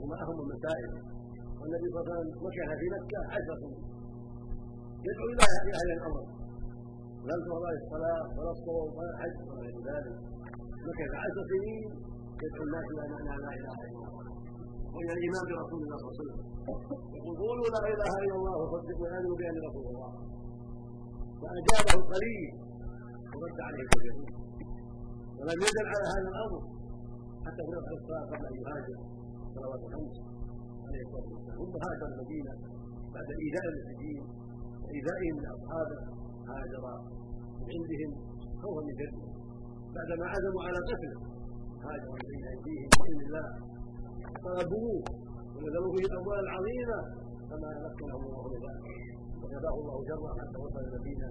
هما 0.02 0.16
اهم 0.24 0.38
المسائل 0.46 0.92
والنبي 1.60 1.88
صلى 1.92 2.02
الله 2.02 2.16
عليه 2.16 2.22
وسلم 2.22 2.46
مكث 2.46 2.70
في 2.82 2.88
مكة 2.96 3.20
عشر 3.36 3.56
سنين 3.62 3.84
يدعو 5.08 5.28
إلى 5.34 5.46
أهل 5.80 5.90
الأمر. 5.98 6.24
لم 7.30 7.40
ترى 7.48 7.70
الصلاة 7.82 8.26
ولا 8.38 8.52
الصوم 8.58 8.88
ولا 8.98 9.12
الحج 9.16 9.36
ولا 9.48 9.62
غير 9.66 9.78
ذلك. 9.90 10.16
مكث 10.88 11.12
عشر 11.24 11.42
سنين 11.52 11.84
يدعو 12.44 12.64
الناس 12.68 12.86
إلى 12.92 13.04
معنى 13.14 13.34
لا 13.44 13.52
إله 13.60 13.78
إلا 13.88 14.08
الله. 14.10 14.26
وإلى 14.94 15.12
الإيمان 15.18 15.44
برسول 15.50 15.82
الله 15.86 15.98
صلى 16.02 16.08
الله 16.08 16.16
عليه 16.16 16.24
وسلم. 16.24 16.40
يقول 17.18 17.36
قولوا 17.44 17.68
لا 17.76 17.84
إله 17.94 18.12
إلا 18.24 18.36
الله 18.40 18.56
وصدقوا 18.62 19.08
امنوا 19.18 19.36
بأن 19.40 19.56
رسول 19.68 19.86
الله. 19.92 20.12
فاجابه 21.42 21.94
القليل 22.00 22.65
ورد 23.40 23.60
عليه 23.68 23.84
كثيرون 23.92 24.28
ولم 25.40 25.60
يزل 25.66 25.86
على 25.94 26.06
هذا 26.14 26.30
الأمر. 26.34 26.62
حتى 27.46 27.62
نفس 27.76 27.90
الصلاه 27.98 28.24
قبل 28.32 28.46
أن 28.50 28.56
يهاجر 28.62 28.98
صلوات 29.56 29.82
الخمس 29.88 30.16
عليه 30.88 31.02
الصلاة 31.06 31.28
والسلام. 31.34 31.58
ثم 31.60 31.74
هاجر 31.86 32.08
المدينة 32.14 32.54
بعد 33.16 33.28
ايذاء 33.44 33.66
المسلمين 33.72 34.24
وإيذائهم 34.84 35.36
لأصحابه 35.44 36.00
هاجر 36.50 36.84
من 37.60 37.68
عندهم 37.76 38.12
خوفا 38.62 38.82
من 38.88 38.94
شره 39.00 39.24
بعدما 39.96 40.26
عزموا 40.34 40.62
على 40.68 40.80
قتله 40.90 41.20
هاجر 41.86 42.10
من 42.16 42.24
بين 42.32 42.46
أيديهم 42.54 42.90
بإذن 43.00 43.22
الله. 43.28 43.48
طلبوه 44.46 44.98
ونزلوا 45.54 45.92
فيه 45.96 46.06
الأموال 46.12 46.40
العظيمة. 46.48 47.00
فما 47.50 47.70
مكنهم 47.86 48.22
الله 48.28 48.46
لذلك 48.54 48.88
وكفاه 49.42 49.76
الله 49.82 49.98
شره 50.10 50.30
حتى 50.40 50.58
وصل 50.64 50.82
المدينة. 50.88 51.28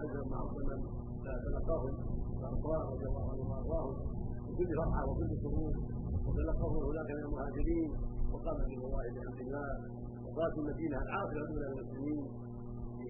وعزم 0.00 0.30
مع 0.32 0.40
الصنم 0.48 0.80
فتلقاهم 1.24 1.94
الأنصار 2.38 2.80
رضي 2.92 3.06
الله 3.10 3.24
عنهم 3.32 3.48
وارضاهم 3.52 3.94
بكل 4.48 4.70
فرحه 4.80 5.02
وكل 5.10 5.30
سرور 5.42 5.72
وتلقاه 6.26 6.72
هناك 6.90 7.08
من 7.16 7.22
المهاجرين 7.26 7.90
وقام 8.32 8.56
بالله 8.70 9.04
بحمد 9.16 9.40
الله 9.46 9.70
وقالت 10.24 10.54
المدينة 10.62 10.96
العاصمه 11.06 11.40
الاولى 11.44 11.66
للمسلمين 11.68 12.20
في 12.96 13.08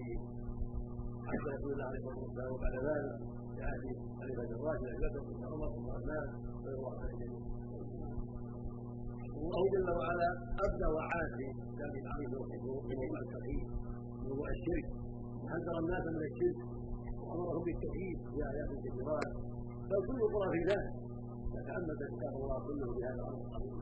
حتى 1.27 1.49
رسول 1.55 1.71
الله 1.73 1.87
عليه 1.89 1.99
الصلاة 1.99 2.19
والسلام 2.23 2.51
وبعد 2.55 2.75
ذلك 2.89 3.13
في 3.55 3.59
عهد 3.67 3.83
خليفه 4.19 4.49
الراشد 4.57 4.85
ابي 4.93 4.99
بكر 5.05 5.21
ثم 5.29 5.43
عمر 5.51 5.69
ثم 5.75 5.87
عثمان 5.95 6.27
رضي 6.59 6.73
الله 6.77 6.93
عن 7.01 7.07
الجميع 7.13 7.41
الله 9.41 9.63
جل 9.73 9.89
وعلا 9.99 10.29
ابدى 10.65 10.87
وعاد 10.95 11.29
في 11.37 11.45
كتابه 11.71 11.99
العظيم 12.05 12.31
وموضوع 12.41 13.19
التوحيد 13.25 13.65
موضوع 14.27 14.47
الشرك 14.57 14.85
وحذر 15.43 15.75
الناس 15.83 16.03
من 16.15 16.23
الشرك. 16.31 16.80
وامرهم 17.31 17.63
بالتوحيد 17.67 18.17
في 18.31 18.39
ايات 18.51 18.71
كثيرات 18.85 19.29
بل 19.89 19.99
كل 20.07 20.19
القرى 20.25 20.49
في 20.53 20.61
ذلك. 20.71 20.91
يتأمل 21.57 21.97
كتاب 22.13 22.33
الله 22.41 22.57
كله 22.67 22.87
بهذا 22.95 23.21
الأمر 23.23 23.41
العظيم. 23.47 23.77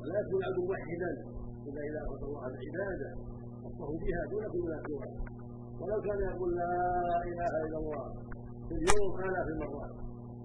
ولا 0.00 0.14
يكون 0.22 0.38
العبد 0.40 0.58
موحدا 0.68 1.10
الا 1.68 1.80
إذا 1.88 2.00
أخذ 2.06 2.22
الله 2.28 2.44
العباده 2.52 3.10
وصفه 3.62 3.90
بها 4.02 4.20
دون 4.30 4.44
كل 4.54 4.68
سواه 4.86 5.12
ولو 5.80 5.98
كان 6.06 6.20
يقول 6.30 6.50
لا 6.60 6.74
إله 7.30 7.52
إلا 7.66 7.78
الله 7.82 8.04
في 8.68 8.74
اليوم 8.80 9.10
آلاف 9.26 9.46
المرات. 9.54 9.94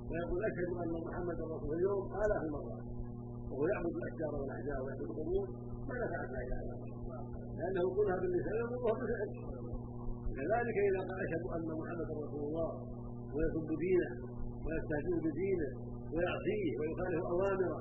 ويقول 0.09 0.39
أشهد 0.49 0.69
أن 0.83 0.93
محمدا 1.07 1.43
رسول 1.55 1.71
اليوم 1.77 2.03
آلاف 2.23 2.41
المرات. 2.47 2.83
وهو 3.49 3.63
يعبد 3.73 3.93
الأشجار 3.99 4.33
والأحجار 4.39 4.79
ويعبد 4.83 5.01
القبور 5.09 5.45
ما 5.87 5.95
نفعت 6.03 6.29
لا 6.35 6.41
إله 6.47 6.59
إلا 6.63 6.95
الله. 7.01 7.21
لأنه 7.57 7.79
يقولها 7.87 8.17
باللسان 8.21 8.55
ويقولها 8.63 8.95
بالفعل 8.99 9.88
كذلك 10.39 10.77
إذا 10.89 11.01
أشهد 11.23 11.43
أن 11.55 11.67
محمدا 11.81 12.13
رسول 12.25 12.43
الله 12.49 12.71
ويسب 13.35 13.67
دينه 13.85 14.11
ويستهزئ 14.65 15.15
بدينه 15.27 15.69
ويعصيه 16.13 16.71
ويخالف 16.79 17.21
أوامره 17.33 17.79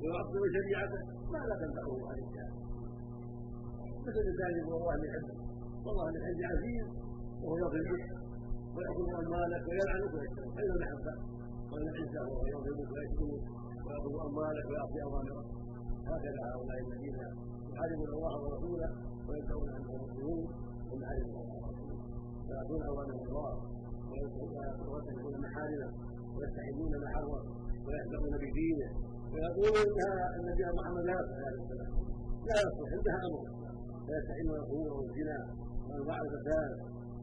ويعطل 0.00 0.42
شريعته 0.56 1.00
ما 1.32 1.40
لا 1.48 1.54
تنفعه 1.62 1.92
هذه 2.10 2.24
الشهاده 2.28 2.58
مثل 4.06 4.20
الإنسان 4.24 4.50
يقول 4.60 4.74
الله 4.80 4.96
من 5.02 5.08
حبه 5.14 5.36
والله 5.86 6.04
من 6.14 6.20
حبه 6.26 6.44
عزيز 6.52 6.86
وهو 7.42 7.56
يضربك 7.64 8.04
ويأخذ 8.74 9.06
أموالك 9.22 9.62
ويلعنك 9.68 10.12
ويشتمك 10.14 10.54
أين 10.60 10.70
المحبة؟ 10.76 11.12
وأين 11.70 11.88
العزة 11.94 12.20
وهو 12.28 12.44
يضربك 12.54 12.90
ويشتمك 12.94 13.42
ويأخذ 13.84 14.14
أموالك 14.28 14.64
ويعصي 14.70 14.98
أوامرك 15.08 15.46
هكذا 16.10 16.42
هؤلاء 16.52 16.78
الذين 16.86 17.18
يحاربون 17.70 18.10
الله 18.16 18.34
ورسوله 18.42 18.90
ويدعون 19.28 19.68
أنهم 19.76 19.98
مسلمون. 20.04 20.46
هم 20.92 21.00
الله 21.02 21.56
ورسوله 21.62 21.98
ويأخذون 22.48 22.82
أوامر 22.82 23.16
الله 23.28 23.52
ويتركون 24.10 25.34
محارمه 25.44 25.88
ويستحبون 26.36 26.92
ما 27.02 27.08
حرم 27.14 27.44
ويهزؤون 27.86 28.32
بدينه. 28.42 28.90
ويقولون 29.32 29.88
ان 30.06 30.40
النبي 30.40 30.64
محمد 30.78 31.04
لا 31.10 31.18
لا 32.48 32.56
يصلح 32.66 32.90
انتهى 32.96 33.20
أمره. 33.28 33.58
فيستحلون 34.06 34.56
الخمور 34.62 34.92
والزنا 34.98 35.38
وانواع 35.88 36.18
الفساد 36.26 36.70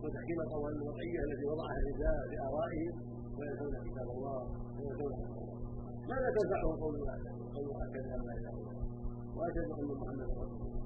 وتحكيم 0.04 0.40
القوانين 0.42 0.82
الوضعية 0.82 1.20
التي 1.28 1.46
وضعها 1.52 1.78
الرجال 1.82 2.22
بارائهم 2.32 2.94
وينسون 3.38 3.74
كتاب 3.88 4.08
الله 4.18 4.42
وينسون 4.78 5.14
ماذا 6.10 6.30
تنفعه 6.38 6.70
قول 6.82 6.96
قول 7.56 7.70
اشهد 7.86 8.06
ان 8.16 8.22
لا 8.28 8.34
إله 8.40 8.40
إلا 8.40 8.52
الله؟ 8.52 8.76
وأشهد 9.38 9.68
أن 9.80 9.88
محمدا 10.02 10.26
رسول 10.26 10.62
الله. 10.68 10.85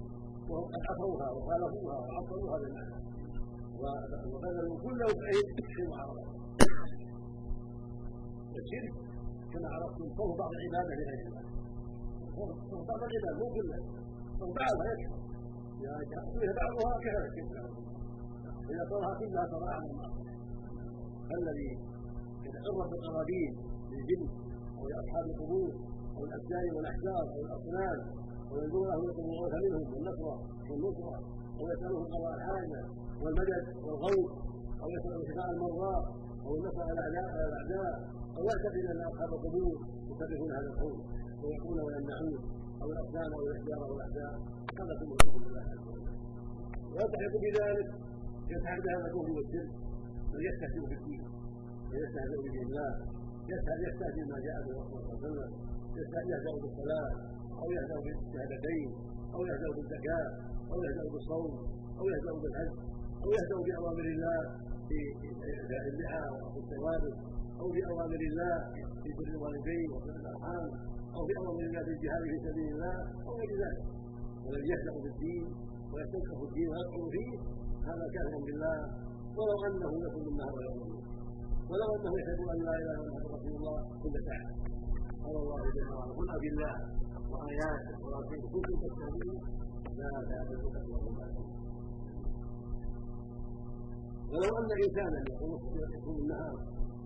وهم 0.49 0.65
قد 0.73 0.81
عصوها 0.89 1.27
وخالفوها 1.35 1.95
وعطلوها 2.05 2.57
بالمعنى 2.61 2.95
وبذلوا 4.33 4.77
كل 4.85 4.99
وسعهم 5.09 5.47
في 5.75 5.81
معارضه 5.91 6.23
الشرك 8.61 8.93
كما 9.53 9.67
عرفتم 9.73 10.07
خوف 10.17 10.31
بعض 10.41 10.51
العبادة 10.57 10.91
لغير 10.99 11.21
الله 11.27 11.43
خوف 12.69 12.81
بعض 12.89 13.01
العباد 13.09 13.35
مو 13.41 13.47
كلها 13.55 13.79
خوف 14.39 14.51
بعضها 14.61 14.91
يكفي 14.93 15.19
إذا 15.81 16.21
فيها 16.39 16.53
بعضها 16.61 16.93
كفى 17.03 17.21
الشرك 17.29 17.53
إذا 18.71 18.83
صارها 18.91 19.13
كلها 19.19 19.43
صار 19.51 19.63
اعظم 19.73 19.99
الذي 21.37 21.71
يتقرب 22.45 22.89
بالقرابين 22.91 23.51
للجن 23.91 24.23
أو 24.77 24.83
لأصحاب 24.91 25.25
القبور 25.31 25.71
أو 26.15 26.21
الاشجار 26.27 26.65
والأحجار 26.75 27.23
أو 27.33 27.39
الأصنام 27.45 27.97
يطلب 28.49 29.27
الغوث 29.31 29.53
منهم 29.63 29.83
والنصره 30.69 31.15
أو 31.59 31.63
يسالهم 31.71 32.05
قضاء 32.13 32.33
الحاجة 32.37 32.81
والمدد 33.21 33.63
والغوث 33.85 34.31
أو 34.81 34.87
يسال 34.95 35.17
شفاء 35.29 35.49
المرضى 35.55 35.95
أو 36.45 36.55
النصر 36.57 36.81
على 36.81 37.01
الاعداء 37.11 37.93
أو 38.37 38.41
يعتقد 38.49 38.83
ان 38.91 39.01
اصحاب 39.11 39.29
القبور 39.37 39.75
يسبحون 40.09 40.51
هذا 40.57 40.69
الكون 40.73 40.97
ويقول 41.43 41.77
ويمنعون 41.85 42.39
أو 42.81 42.87
الاصنام 42.93 43.29
أو 43.35 43.41
الاحجار 43.47 43.79
أو 43.87 43.93
الاحجار 43.97 44.33
هذا 44.79 44.93
كله 44.99 45.15
حكم 45.25 45.43
الله 45.49 45.63
عز 45.71 45.85
وجل 45.87 46.15
ويلتحق 46.93 47.33
بذلك 47.43 47.87
يلتحق 48.51 48.79
بهذا 48.85 49.05
الكفر 49.07 49.31
والشرك 49.37 49.69
من 50.33 50.41
يستهزئ 50.49 50.81
بالدين 50.89 51.23
ويستهزئ 51.89 52.37
بدين 52.45 52.63
الله 52.67 52.91
يستهزئ 53.53 53.91
بما 54.15 54.37
جاء 54.45 54.57
به 54.65 54.71
الرسول 54.75 55.01
صلى 55.01 55.13
الله 55.13 55.19
عليه 55.19 55.29
وسلم 55.29 55.51
يهزأ 56.31 56.53
بالصلاة 56.61 57.11
أو 57.61 57.67
يهزأ 57.77 57.97
بالشهادتين 58.05 58.87
أو 59.35 59.39
يهزأ 59.49 59.69
بالزكاة 59.77 60.27
أو 60.71 60.77
يهزأ 60.85 61.05
بالصوم 61.13 61.51
أو 61.99 62.05
يهزأ 62.13 62.33
بالحج 62.41 62.71
أو 63.23 63.29
يهزأ 63.37 63.57
بأوامر 63.65 64.05
الله 64.15 64.39
في 64.87 64.97
إحداء 65.53 65.83
اللحى 65.91 66.23
وأخذ 66.33 66.57
الثوابت 66.63 67.15
أو 67.61 67.67
في 67.73 67.81
اوامر 67.91 68.21
الله 68.29 68.55
في 69.03 69.09
بر 69.17 69.27
الوالدين 69.35 69.87
وصله 69.93 70.19
الأرحام 70.23 70.67
أو 71.15 71.21
في 71.27 71.33
اوامر 71.41 71.63
الله 71.69 71.81
في 71.87 71.91
الجهاد 71.95 72.23
في 72.31 72.37
سبيل 72.47 72.67
الله 72.75 72.95
أو 73.27 73.31
غير 73.39 73.51
ذلك. 73.63 73.83
والذي 74.45 74.67
يهزأ 74.73 74.93
بالدين 75.03 75.43
ويستنكف 75.93 76.39
الدين 76.47 76.67
ويدخل 76.71 77.03
فيه 77.15 77.31
هذا 77.89 78.05
كافر 78.15 78.39
بالله 78.47 78.77
ولو 79.37 79.57
أنه 79.67 79.91
يكون 80.05 80.25
النهار 80.31 80.55
يوم 80.67 80.79
ولو 81.71 81.87
أنه 81.95 82.11
يشهد 82.19 82.39
أن 82.53 82.59
لا 82.67 82.73
إله 82.81 82.95
إلا 83.01 83.11
الله 83.11 83.23
رسول 83.35 83.53
الله 83.59 83.77
كل 84.03 84.15
ساعه 84.27 84.47
قال 85.29 85.37
الله 85.45 85.61
جل 85.75 85.89
وعلا 85.93 86.13
قل 86.17 86.29
بالله 86.43 86.73
واياته 87.31 87.95
ورسوله 88.03 88.45
كنتم 88.53 88.79
لا 89.99 90.09
تعبدوا 90.29 90.69
الا 90.69 90.89
ولو 94.31 94.51
أن 94.59 94.69
انسانا 94.85 95.19
يقوم 95.29 96.17
النهار 96.23 96.55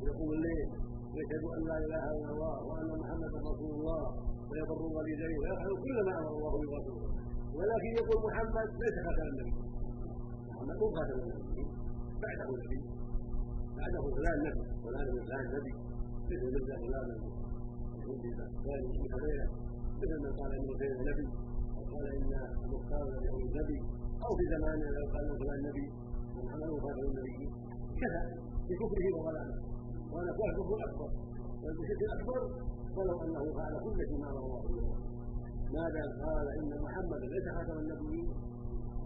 ويقوم 0.01 0.29
الليل 0.37 0.67
ويشهد 1.13 1.43
أن 1.55 1.61
لا 1.69 1.77
إله 1.85 2.03
إلا 2.17 2.29
الله 2.35 2.55
وأن 2.67 2.89
محمدا 3.01 3.39
رسول 3.51 3.71
الله 3.79 4.03
ويبر 4.49 4.79
والديه 4.95 5.35
ويفعل 5.41 5.71
كل 5.85 5.97
ما 6.07 6.13
أمر 6.19 6.33
الله 6.39 6.53
برسوله 6.71 7.09
ولكن 7.57 7.91
يقول 7.99 8.17
محمد 8.27 8.67
ليس 8.81 8.95
خاتم 9.05 9.27
النبي. 9.31 9.53
محمد 10.49 10.75
مو 10.81 10.87
خاتم 10.97 11.17
النبي. 11.23 11.63
بعده 12.23 12.47
نبي 12.63 12.79
بعده 13.77 14.03
فلان 14.15 14.37
نبي 14.47 14.63
فلان 14.83 15.07
من 15.15 15.23
فلان 15.27 15.45
نبي. 15.55 15.73
مثل 16.29 16.45
من 16.55 17.42
فلان 18.03 18.19
ذلك 18.67 18.87
من 18.95 19.49
مثل 20.01 20.15
من 20.23 20.31
قال 20.39 20.51
انه 20.59 20.73
غير 20.81 20.93
نبي 21.09 21.27
أو 21.77 21.83
قال 21.93 22.05
ان 22.17 22.31
المختار 22.65 23.03
له 23.25 23.35
نبي 23.59 23.79
أو 24.25 24.31
في 24.37 24.45
زمانه 24.53 24.87
لو 24.97 25.05
قال 25.13 25.25
فلان 25.41 25.59
نبي 25.69 25.85
هو 26.35 26.77
خاتم 26.83 27.05
النبي 27.11 27.37
كذا 28.01 28.21
بكفره 28.67 29.07
وضلاله 29.15 29.57
وهذا 30.11 30.31
هو 30.37 30.45
الكفر 30.51 30.75
الاكبر 30.79 31.09
والشرك 31.63 32.01
الاكبر 32.07 32.41
ولو 32.97 33.17
انه 33.25 33.43
فعل 33.57 33.73
كل 33.85 33.99
ما 34.21 34.29
أمر 34.29 34.43
الله 34.45 34.61
به 34.67 35.13
ما 35.75 35.83
دام 35.95 36.11
قال 36.25 36.47
ان 36.59 36.71
محمدا 36.85 37.25
ليس 37.33 37.47
خاتم 37.55 37.77
النبيين 37.83 38.27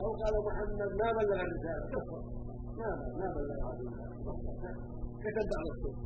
أو 0.01 0.09
قال 0.21 0.33
محمد 0.49 0.89
ما 1.01 1.09
بلغ 1.19 1.39
الرساله 1.45 1.85
كفر 1.93 2.21
ما 2.79 2.89
ما 3.19 3.27
بلغ 3.35 3.57
هذه 3.67 3.87
كتب 5.23 5.45
بعض 5.53 5.65
الصدق 5.73 5.99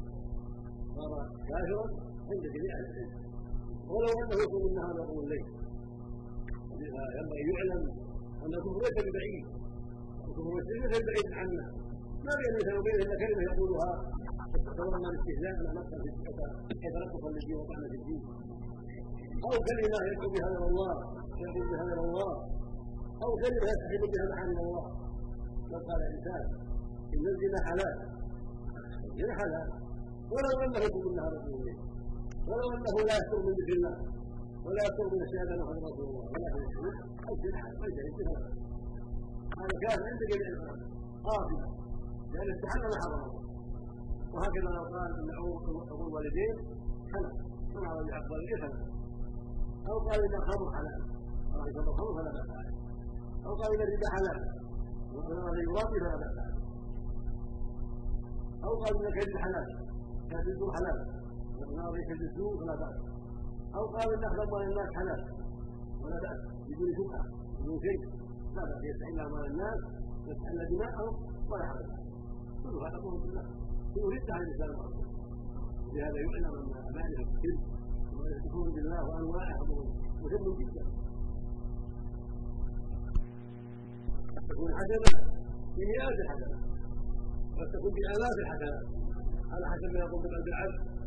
صار 0.96 1.12
كافرا 1.50 2.11
عند 2.32 2.46
جميع 2.56 2.74
ولو 3.92 4.12
أنه 4.22 4.38
يقول 4.46 4.64
النهار 4.70 4.96
يقول 5.04 5.24
الليل. 5.26 5.46
ينبغي 7.18 7.44
يعلم 7.52 7.82
أن 8.44 8.52
الكفر 8.58 8.80
ليس 8.84 8.98
ببعيد. 9.08 9.46
الكفر 10.28 10.52
ليس 10.58 10.94
ببعيد 11.04 11.28
عنا. 11.40 11.66
ما 12.26 12.34
بين 12.40 12.50
الانسان 12.52 12.76
وبينه 12.80 13.04
الا 13.06 13.16
كلمة 13.24 13.44
يقولها. 13.50 13.92
تتضمن 14.54 15.06
الاستهزاء 15.10 15.54
على 15.60 15.72
نفسه 15.80 15.98
كيف 16.82 16.96
نقص 17.04 17.24
للدين 17.34 17.58
وطعن 17.60 17.84
في 17.92 17.98
الدين؟ 18.02 18.22
أو 19.46 19.54
كلمة 19.68 19.98
يدعو 20.10 20.30
بها 20.34 20.48
إلى 20.52 20.66
الله 20.72 20.94
يدعو 21.44 21.64
بها 21.72 21.84
إلى 21.94 22.04
الله. 22.08 22.34
أو 23.24 23.32
كلمة 23.44 23.66
يستحيل 23.72 24.04
بها 24.14 24.26
محارم 24.32 24.58
الله. 24.66 24.86
لو 25.72 25.80
قال 25.88 26.02
انسان 26.14 26.44
إن 27.16 27.26
الزنا 27.34 27.60
حلال 27.68 27.96
الزنا 29.10 29.34
حلال. 29.40 29.68
ولو 30.34 30.56
أنه 30.66 30.80
يكون 30.88 31.04
منها 31.08 31.28
رسول 31.36 31.60
ولو 32.50 32.68
أنه 32.76 32.96
لا 33.10 33.16
يكثر 33.20 33.40
من 33.46 33.54
ذكر 33.60 33.74
الله 33.78 33.96
ولا 34.66 34.82
يكثر 34.88 35.06
من 35.14 35.22
الشهاده 35.26 35.54
محمد 35.62 35.84
رسول 35.90 36.06
الله. 36.10 36.26
الشرك 36.68 36.98
الزنا 37.32 37.58
حلال 37.64 37.92
ليس 37.98 38.18
هذا 39.60 39.76
كان 39.84 40.00
عند 40.10 40.22
جميع 40.32 40.48
العلماء 40.54 40.90
قاضي. 41.28 41.58
لأن 42.34 42.50
استحل 42.56 42.84
حرام 43.02 43.24
وهكذا 44.34 44.70
لو 44.78 44.84
قال 44.96 45.10
أن 45.20 45.30
عقوق 45.38 45.64
الوالدين 46.08 46.56
حلال 47.14 47.36
كما 47.72 47.88
على 47.92 48.02
العقبال 48.06 48.42
حلال 48.62 48.76
أو 49.90 49.96
قال 50.08 50.20
ان 50.28 50.36
الخمر 50.42 50.68
حلال. 50.78 51.02
قال 51.54 51.68
ان 51.70 51.88
الخمر 51.92 52.12
فلا 52.18 52.32
بأس 52.38 52.50
أو 53.46 53.52
قال 53.60 53.70
ان 53.76 53.82
الربا 53.88 54.10
حلال. 54.16 54.40
وقال 55.14 55.38
ان 55.50 55.64
يرابي 55.70 55.98
فلا 56.04 56.18
بأس 56.22 56.36
أو 58.66 58.72
قال 58.82 58.94
ان 59.06 59.12
كيد 59.20 59.34
حلال. 59.44 59.68
الزور 60.50 60.72
حلال. 60.78 61.21
كيد 62.08 62.22
الزور 62.30 62.54
فلا 62.60 62.76
باس 62.82 62.96
أو 63.76 63.84
قال 63.96 64.08
إن 64.16 64.24
أخذ 64.30 64.40
اموال 64.48 64.64
الناس 64.72 64.90
حلال 64.98 65.22
ولا 66.02 66.18
باس 66.24 66.40
بدون 66.68 66.90
شبهه 66.98 67.24
بدون 67.60 67.78
شيء. 67.86 68.00
لا 68.56 68.62
بأس 68.70 68.82
يستحل 68.90 69.20
اموال 69.28 69.46
الناس 69.52 69.80
يستحل 70.28 70.60
دماءهم 70.74 71.14
ولا 71.50 71.64
حرج 71.70 71.90
كل 72.64 72.76
هذا 72.86 72.98
كفر 73.00 73.14
بالله 73.24 73.46
كله 73.94 74.08
ردة 74.16 74.30
عن 74.36 74.42
الاسلام 74.42 74.72
لهذا 75.94 76.18
يعلم 76.26 76.54
أن 76.60 76.66
معرفه 76.96 77.32
الشرك 77.36 77.62
ومعرفه 78.14 78.56
بالله 78.76 79.00
وأنواعه 79.08 79.62
مهم 80.22 80.46
جدا. 80.60 80.84
قد 84.36 84.44
تكون 84.50 84.70
حسنه 84.80 85.12
بمئات 85.76 86.18
الحسنات 86.24 86.64
قد 87.58 87.68
تكون 87.74 87.92
بآلاف 87.98 88.36
الحسنات 88.44 88.86
على 89.54 89.66
حسب 89.72 89.90
ما 89.94 90.00
يقوم 90.00 90.22
بالعبد 90.24 90.48
العبد. 90.54 91.01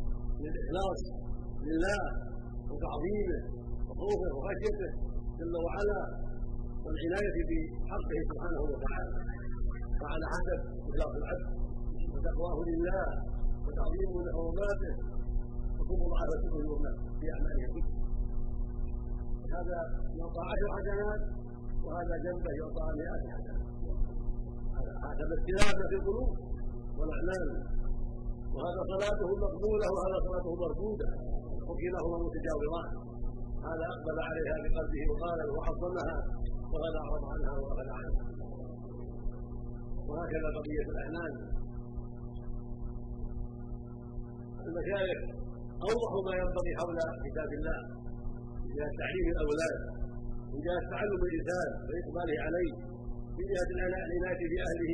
من 0.45 0.51
الإخلاص 0.53 0.99
لله 1.67 2.03
وتعظيمه 2.71 3.39
وخوفه 3.87 4.31
وخشيته 4.37 4.89
جل 5.39 5.55
وعلا 5.65 6.01
والعناية 6.83 7.37
بحقه 7.49 8.19
سبحانه 8.29 8.61
وتعالى. 8.71 9.13
فعلى 10.01 10.25
حسب 10.33 10.59
اخلاص 10.89 11.13
العبد 11.21 11.47
وتقواه 12.13 12.57
لله 12.69 13.05
وتعظيمه 13.65 14.17
لحرماته 14.25 14.93
وكل 15.77 15.97
مضاعفته 16.03 16.53
الناس 16.77 16.97
في 17.19 17.25
اعماله 17.35 17.67
كلها 17.73 17.95
هذا 19.55 19.79
يعطى 20.19 20.41
عشر 20.51 20.67
حسنات 20.75 21.21
وهذا 21.85 22.15
جنبه 22.25 22.51
يعطى 22.61 22.85
مئات 22.99 23.23
حسنات. 23.33 23.65
حسب 25.05 25.29
اختلافه 25.37 25.83
في 25.89 25.95
القلوب 25.99 26.29
والأعمال. 26.97 27.74
وهذا 28.55 28.81
صلاته 28.91 29.29
مقبولة 29.45 29.87
وهذا 29.95 30.17
صلاته 30.27 30.51
مردودة. 30.63 31.09
وكلاهما 31.67 32.17
متجاوران. 32.25 32.89
هذا 33.69 33.85
أقبل 33.93 34.17
عليها 34.27 34.55
بقلبه 34.63 35.01
وقال 35.11 35.39
وعظمها 35.55 36.17
وهذا 36.71 36.99
اعرض 37.03 37.23
عنها 37.33 37.53
وغفل 37.61 37.89
عنها. 37.99 38.23
وهكذا 40.09 40.47
قضيه 40.57 40.85
الأعمال. 40.93 41.33
المشايخ 44.67 45.19
اوضحوا 45.87 46.21
ما 46.27 46.33
ينبغي 46.41 46.71
حول 46.79 46.97
كتاب 47.25 47.49
الله. 47.59 47.79
من 48.65 48.71
جهه 48.77 48.91
تعليم 49.01 49.27
الأولاد 49.35 49.77
من 50.51 50.59
جهه 50.65 50.83
تعلم 50.93 51.21
الإنسان 51.29 51.69
وإقباله 51.87 52.37
عليه 52.45 52.73
من 53.37 53.45
جهه 53.51 53.69
العنايه 53.75 54.41
بأهله 54.51 54.93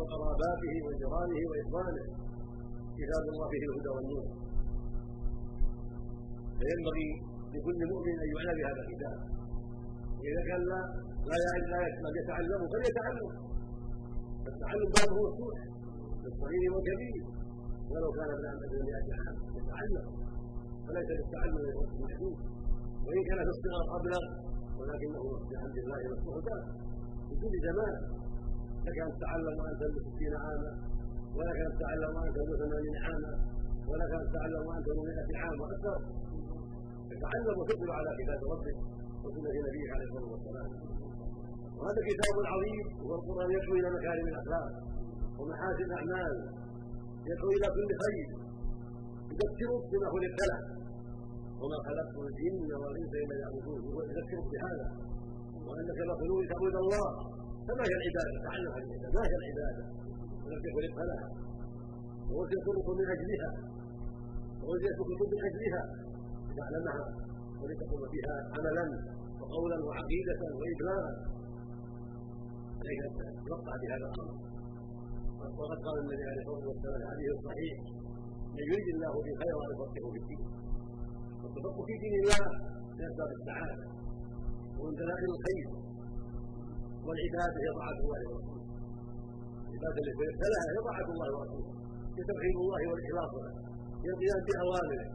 وقراباته 0.00 0.74
وجيرانه 0.86 1.40
وإخوانه. 1.50 2.06
كتاب 3.00 3.24
الله 3.32 3.46
فيه 3.52 3.62
الهدى 3.68 3.90
والنور. 3.96 4.26
فينبغي 6.58 7.08
لكل 7.54 7.80
مؤمن 7.92 8.14
أن 8.22 8.28
يعنى 8.34 8.52
بهذا 8.58 8.80
الكتاب. 8.84 9.16
إذا 10.28 10.42
كان 10.48 10.60
لا 10.70 10.80
لا 11.28 11.36
لا 11.72 11.80
يتعلمه 12.20 12.64
فليتعلم. 12.72 13.30
التعلم 14.50 14.88
بابه 14.94 15.18
مفتوح 15.26 15.58
للصغير 16.22 16.70
والكبير. 16.74 17.24
ولو 17.90 18.10
كان 18.18 18.28
ابن 18.36 18.46
عمد 18.52 18.72
مئة 18.88 19.08
عام 19.18 19.36
يتعلم. 19.58 20.06
فليس 20.86 21.08
للتعلم 21.18 21.56
محدود 22.04 22.38
وإن 23.04 23.22
كان 23.28 23.40
في 23.46 23.52
الصغر 23.56 23.84
ابلغ 23.98 24.24
ولكنه 24.78 25.24
بحمد 25.50 25.76
الله 25.82 26.00
مفتوح 26.12 26.62
في 27.26 27.34
كل 27.42 27.54
زمان. 27.68 27.94
لك 28.86 28.96
ان 29.04 29.10
تتعلم 29.16 29.56
وانت 29.60 29.82
ابن 29.88 29.98
ستين 30.08 30.34
عاما. 30.44 30.72
ولك 31.36 31.58
أن 31.66 31.72
تتعلم 31.76 32.12
وانت 32.16 32.36
ابن 32.44 32.52
ثمانين 32.62 32.94
عاما 33.04 33.32
ولك 33.90 34.12
أن 34.20 34.24
تتعلم 34.30 34.64
ابن 34.80 34.98
مئة 35.10 35.30
عام 35.42 35.56
وأكثر 35.62 35.98
تتعلم 37.12 37.56
وتقبل 37.60 37.90
على 37.98 38.10
كتاب 38.18 38.40
ربك 38.52 38.78
وسنة 39.24 39.54
نبيك 39.66 39.90
عليه 39.94 40.06
الصلاة 40.08 40.30
والسلام. 40.34 40.70
وهذا 41.78 42.00
كتاب 42.10 42.36
عظيم 42.52 42.86
وهو 43.02 43.14
القرآن 43.20 43.48
يدعو 43.56 43.74
إلى 43.80 43.88
مكارم 43.96 44.26
الأخلاق 44.32 44.68
ومحاسن 45.38 45.84
الأعمال 45.90 46.34
يدعو 47.30 47.48
إلى 47.56 47.66
كل 47.76 47.90
خير. 48.04 48.28
يذكرك 49.30 49.82
بما 49.92 50.06
خلق 50.14 50.38
له 50.50 50.60
وما 51.60 51.78
خلقت 51.88 52.16
الجن 52.26 52.70
والانس 52.80 53.12
إلا 53.22 53.36
يعبدون 53.42 53.80
يذكرك 54.10 54.46
بهذا 54.52 54.88
وإنك 55.68 55.98
مخلوق 56.12 56.40
تعبد 56.52 56.76
الله. 56.84 57.08
فما 57.66 57.84
هي 57.88 57.94
العبادة؟ 58.00 58.36
تعلم 58.46 58.72
العبادة. 58.78 59.08
ما 59.16 59.22
هي 59.30 59.34
العبادة؟ 59.40 59.84
التي 60.56 60.70
خلقت 60.76 60.98
لها 61.10 61.28
خلق 62.66 62.86
من 62.98 63.06
اجلها 63.14 63.50
ووجد 64.62 64.92
خلق 65.00 65.20
من 65.32 65.40
اجلها 65.48 65.82
لتعلمها 66.48 67.04
ولتقوم 67.60 68.02
بها 68.14 68.34
عملا 68.54 68.86
وقولا 69.40 69.78
وعقيده 69.86 70.40
وابلاغا 70.58 71.12
عليك 72.80 73.00
ان 73.06 73.12
تتوقع 73.38 73.74
بهذا 73.82 74.06
الامر 74.10 74.34
وقد 75.58 75.78
قال 75.86 75.96
النبي 76.02 76.24
عليه 76.30 76.42
الصلاة 76.42 76.66
والسلام 76.70 77.00
الحديث 77.02 77.30
الصحيح 77.38 77.74
من 78.54 78.64
يريد 78.70 78.88
الله 78.94 79.12
به 79.24 79.32
خيرا 79.42 79.62
يفقهه 79.72 80.08
في 80.14 80.18
الدين 80.22 80.42
والتفقه 81.42 81.82
في 81.88 81.94
دين 82.02 82.14
الله 82.22 82.42
من 82.96 83.02
اسباب 83.10 83.30
السعاده 83.38 83.86
ومن 84.78 84.94
دلائل 85.02 85.28
الخير 85.34 85.66
والعباده 87.06 87.56
هي 87.62 87.70
طاعه 87.78 87.98
الله 88.04 88.20
ورسوله 88.30 88.59
العباده 89.80 90.30
ابتلاها 90.34 90.66
هي 90.72 90.78
طاعه 90.88 91.08
الله 91.14 91.28
ورسوله 91.36 91.72
هي 92.16 92.22
توحيد 92.30 92.56
الله 92.64 92.80
والإخلاص 92.90 93.32
له. 93.44 93.52
هي 94.02 94.08
القيام 94.14 94.40
باوامره 94.48 95.06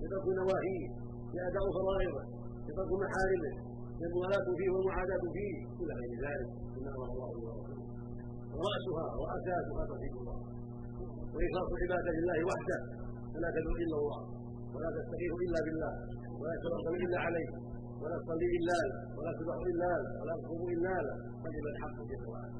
هي 0.00 0.06
ترك 0.12 0.26
نواهيه. 0.40 0.86
هي 1.32 1.40
اداء 1.48 1.64
فرائضه. 1.76 2.22
هي 2.64 2.70
ترك 2.78 2.90
محارمه. 3.04 3.52
هي 3.98 4.04
الموالاه 4.08 4.46
فيه 4.58 4.70
والمعاداه 4.74 5.24
فيه. 5.36 5.56
إلى 5.80 5.92
غير 6.00 6.12
ذلك. 6.26 6.50
مما 6.74 6.90
أمر 6.96 7.08
الله 7.14 7.30
ورسوله. 7.44 7.84
رأسها 8.66 9.06
وأساسها 9.20 9.82
توحيد 9.92 10.14
الله. 10.20 10.38
وإخلاص 11.34 11.68
عباده 11.82 12.10
لله 12.18 12.38
وحده. 12.50 12.78
فلا 13.32 13.48
تدعو 13.56 13.74
إلا 13.84 13.96
الله. 14.00 14.20
ولا 14.74 14.88
تستغيث 14.96 15.32
إلا 15.46 15.58
بالله. 15.66 15.92
ولا 16.40 16.54
تتوكل 16.62 16.96
إلا 17.06 17.18
عليه. 17.26 17.50
ولا 18.02 18.16
تصلي 18.22 18.48
إلا 18.58 18.78
له. 18.88 18.98
ولا 19.16 19.30
تذبح 19.38 19.58
إلا 19.72 19.90
له. 20.02 20.10
ولا 20.20 20.34
تصوم 20.42 20.62
إلا 20.76 20.94
له. 21.06 21.16
فجب 21.42 21.64
الحق 21.72 21.96
جل 22.10 22.24
وعلا 22.32 22.50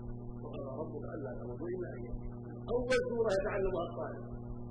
وقال 0.54 0.78
ربك 0.80 1.04
ألا 1.14 1.30
تعبدوا 1.38 1.68
الا 1.74 1.88
اياه 1.98 2.16
أول 2.74 2.98
سورة 3.10 3.30
يتعلمها 3.38 3.84
الطالب. 3.88 4.24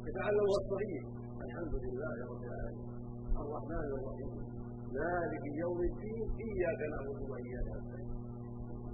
يتعلمها 0.07 0.57
الصغير. 0.63 1.03
الحمد 1.45 1.73
لله 1.85 2.15
رب 2.31 2.43
العالمين. 2.49 2.89
الرحمن 3.41 3.87
الرحيم. 3.97 4.33
مالك 4.99 5.43
يوم 5.63 5.79
الدين. 5.89 6.23
إياك 6.47 6.79
نعبد 6.93 7.19
وإياك 7.31 7.67
نستعين. 7.77 8.11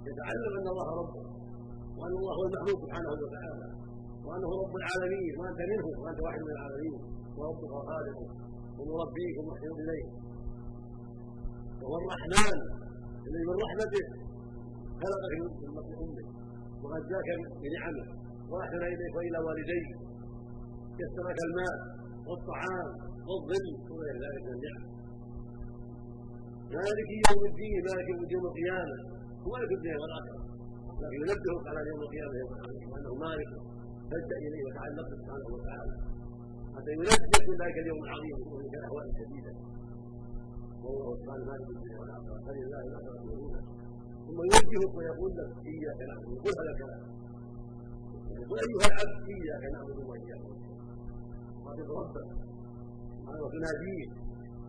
يتعلم 0.08 0.52
أن 0.60 0.66
الله 0.72 0.88
ربه. 1.00 1.24
وأن 1.98 2.14
الله 2.20 2.34
هو 2.38 2.44
المحمود 2.48 2.76
سبحانه 2.84 3.10
وتعالى. 3.12 3.68
وأنه 4.26 4.50
رب 4.62 4.74
العالمين. 4.80 5.32
وأنت 5.40 5.60
منه. 5.72 5.86
وأنت 6.02 6.18
واحد 6.26 6.40
من 6.46 6.52
العالمين. 6.56 7.00
وربك 7.36 7.70
وخالقه 7.76 8.28
ومربيك 8.78 9.34
ومحسن 9.38 9.74
إليك. 9.84 10.08
وهو 11.80 11.96
الرحمن. 12.02 12.58
الذي 13.28 13.44
من 13.50 13.56
رحمته 13.64 14.04
خلقك 15.02 15.32
من 15.62 15.72
بطن 15.76 16.39
أمك 16.80 16.84
وغذاك 16.84 17.28
بنعمه 17.62 18.06
واحسن 18.52 18.82
إليك 18.94 19.14
وإلى 19.16 19.38
والديك. 19.46 19.88
يسر 21.02 21.24
لك 21.28 21.38
الماء 21.48 21.76
والطعام 22.28 22.88
والظل 23.28 23.66
وغير 23.90 24.16
ذلك 24.24 24.42
من 24.46 24.52
النعم. 24.56 24.82
مالك 26.76 27.08
يوم 27.28 27.42
الدين 27.50 27.80
مالك 27.88 28.08
يوم 28.34 28.44
القيامة. 28.50 28.96
هو 29.46 29.54
الدنيا 29.56 29.96
والآخرة. 30.02 30.42
لكن 31.02 31.18
ينبهك 31.22 31.64
على 31.70 31.80
يوم 31.90 32.00
القيامة 32.06 32.34
يوم 32.42 32.50
وانه 32.92 33.12
مالك 33.26 33.50
فالجا 34.10 34.36
إليه 34.46 34.62
وتعلق 34.66 35.06
سبحانه 35.14 35.48
وتعالى. 35.54 35.94
حتى 36.74 36.90
ينبهك 36.96 37.48
ذلك 37.62 37.76
اليوم 37.84 38.00
العظيم 38.06 38.36
ومن 38.50 38.66
الاهوال 38.78 39.06
الشديده 39.12 39.52
وهو 40.82 41.10
سبحانه 41.20 41.44
مالك 41.50 41.68
الدنيا 41.74 41.98
والآخرة. 42.00 42.38
فلله 42.46 42.80
الاخره 42.88 43.20
والاولى 43.26 43.60
ثم 44.30 44.40
يوجهك 44.42 44.94
ويقول 44.96 45.30
لك 45.38 45.50
إياك 45.66 46.00
نعبد 46.08 46.28
وقل 46.38 46.54
هذا 46.60 46.70
الكلام 46.74 47.02
قل 48.50 48.58
أيها 48.66 48.86
العبد 48.90 49.16
إياك 49.34 49.64
نعبد 49.74 49.98
وإياك 50.08 50.42
خاطب 51.64 51.90
ربك 52.00 52.28
وتناديه 53.42 54.08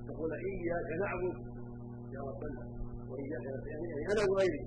تقول 0.07 0.31
إياك 0.33 0.89
نعبد. 1.03 1.35
يا 2.15 2.21
ربنا. 2.29 2.61
وإياك 3.09 3.45
نستعين. 3.55 3.83
يعني 3.91 4.05
أنا 4.13 4.21
وغيري. 4.31 4.61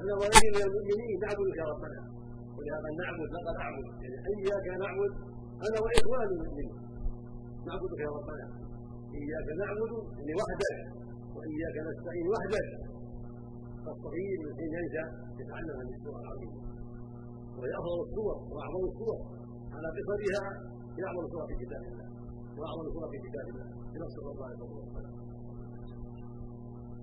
أنا 0.00 0.12
وغيري 0.20 0.48
من 0.54 0.62
المؤمنين 0.68 1.16
نعبدك 1.24 1.56
يا 1.62 1.66
ربنا. 1.72 2.00
ولهذا 2.56 2.88
نعبد 3.00 3.28
لقد 3.36 3.56
اعبد 3.64 3.86
يعني 4.02 4.18
إياك 4.32 4.66
نعبد. 4.82 5.12
أنا 5.66 5.78
وإخواني 5.84 6.32
المؤمنين. 6.36 6.72
نعبدك 7.68 8.00
يا 8.06 8.10
ربنا. 8.18 8.46
إياك 9.20 9.48
نعبد 9.62 9.92
يعني 10.18 10.34
وحدك. 10.40 10.76
وإياك 11.36 11.76
نستعين 11.88 12.26
وحدك. 12.32 12.68
فالصغير 13.88 14.38
من 14.44 14.52
حين 14.58 14.72
ينشأ 14.78 15.04
يتعلم 15.40 15.76
هذه 15.80 15.94
السوره 15.98 16.20
العظيمه 16.24 16.60
وهي 17.58 17.72
افضل 17.80 18.00
الصور 18.06 18.36
واعظم 18.54 18.82
الصور. 18.90 19.18
على 19.74 19.88
قصرها 19.96 20.44
هي 20.96 21.02
اعظم 21.08 21.24
الصور 21.28 21.44
في 21.50 21.54
كتاب 21.62 21.82
الله. 21.90 22.08
واعظم 22.58 22.84
الصور 22.88 23.06
في 23.12 23.18
كتاب 23.26 23.46
الله. 23.52 23.68
بنص 23.92 24.14
الله 24.18 24.46
عليه 24.48 24.62
وسلم 24.64 25.14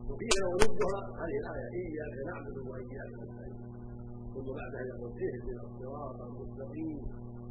وفيها 0.09 0.43
وردها 0.51 0.99
هذه 1.21 1.37
الآية. 1.43 1.67
إياك 1.79 2.15
نعبد 2.29 2.57
وإياك 2.69 3.11
نستعين. 3.21 3.57
ثم 4.33 4.47
بعدها 4.59 4.83
يقول 4.91 5.11
اهدنا 5.25 5.61
الصراط 5.69 6.17
المستقيم. 6.29 6.99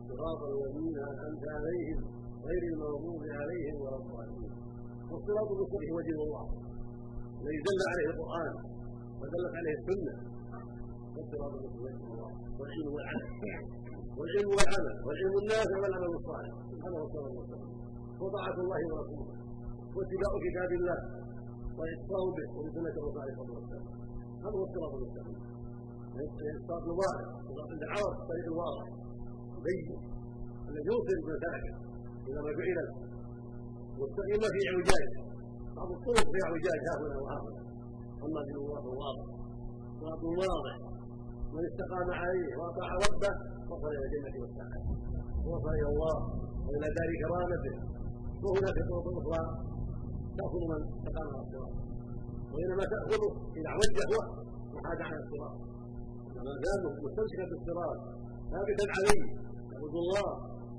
صراط 0.09 0.41
الذين 0.53 0.97
أنعمت 1.13 1.45
عليهم 1.57 2.01
غير 2.49 2.63
المغضوب 2.73 3.23
عليهم 3.41 3.77
ولا 3.83 3.97
الضالين. 4.03 4.53
والصراط 5.11 5.49
المستقيم 5.55 5.93
وجه 5.99 6.17
الله. 6.27 6.47
الذي 7.41 7.59
دل 7.69 7.81
عليه 7.93 8.07
القرآن. 8.13 8.55
ودلت 9.25 9.55
عليه 9.61 9.75
السنة. 9.81 10.15
والصراط 11.15 11.53
المستقيم 11.59 11.97
والعلم 12.59 12.89
والعمل. 12.97 13.27
والعلم 14.19 14.51
والعمل. 14.57 14.95
والعلم 15.07 15.35
النافع 15.43 15.77
والعمل 15.83 16.11
الصالح. 16.21 16.53
هذا 16.85 16.97
هو 16.99 17.05
الصراط 17.07 17.31
المستقيم 17.33 17.73
وطاعة 18.21 18.57
الله 18.65 18.81
ورسوله. 18.93 19.35
واتباع 19.97 20.33
كتاب 20.47 20.71
الله. 20.79 20.99
والاتصال 21.79 22.27
به. 22.37 22.49
وبسنه 22.57 22.95
الرسول 23.01 23.21
عليه 23.23 23.35
الصلاه 23.35 23.57
والسلام 23.59 23.87
هذا 24.45 24.57
هو 24.59 24.65
الصراط 24.69 24.93
المستقيم. 24.99 25.41
الصراط 26.61 26.83
مبارك 26.93 27.27
الصراط 27.41 27.69
عند 27.73 27.83
العرب 27.89 28.15
الطريق 28.23 28.47
الواضح. 28.53 28.87
بين 29.67 29.87
الذي 30.69 30.87
يوصل 30.91 31.15
المساجد 31.23 31.75
إلى 32.29 32.39
ما 32.47 32.51
جعل. 32.59 32.89
مستقيم 34.03 34.41
في 34.55 34.61
إعوجاج. 34.71 35.09
بعض 35.77 35.89
الطرق 35.97 36.27
في 36.33 36.39
إعوجاج. 36.47 36.81
ها 36.89 36.95
هنا 37.03 37.19
وها 37.25 37.39
هنا 37.45 37.64
اما 38.27 38.41
في 38.49 38.55
الله 38.61 38.85
واضح 39.03 39.27
صراط 40.01 40.23
واضح 40.43 40.77
من 41.55 41.63
استقام 41.71 42.09
عليه 42.21 42.49
وأطاع 42.59 42.91
ربه 43.07 43.33
وصل 43.71 43.91
إلى 43.97 44.05
الجنة 44.07 44.35
والسعادة. 44.43 44.83
ووصل 45.45 45.73
إلى 45.81 45.89
الله 45.95 46.17
وإلى 46.67 46.89
دار 46.99 47.11
كرامته 47.23 47.77
وهناك 48.45 48.79
طرق 48.91 49.07
أخرى 49.21 49.43
تأخذ 50.39 50.63
من 50.71 50.81
استقام 50.97 51.29
على 51.35 51.43
الصراط. 51.47 51.75
وإنما 52.53 52.85
تاخذه 52.93 53.25
اذا 53.59 53.73
وجهه 53.81 54.13
وحاد 54.75 55.01
عن 55.09 55.17
الصراط. 55.23 55.57
وما 56.35 56.53
دام 56.65 56.83
مستمسكا 57.05 57.45
بالصراط 57.51 57.99
ثابتا 58.53 58.87
عليه. 58.97 59.25
يعبد 59.73 59.97
الله 60.05 60.29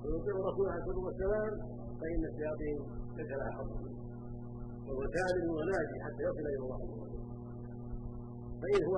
ويطيع 0.04 0.36
الرسول 0.42 0.66
عليه 0.72 0.82
الصلاة 0.84 1.06
والسلام 1.08 1.54
فإن 2.00 2.22
الشياطين 2.32 2.78
ليس 3.18 3.32
لها 3.40 3.52
حظ 3.58 3.72
وهو 4.88 5.04
سالم 5.16 5.48
وناجي 5.58 5.98
حتى 6.06 6.22
يصل 6.28 6.46
إلى 6.54 6.64
الله. 6.66 7.15
فان 8.62 8.82
هو 8.90 8.98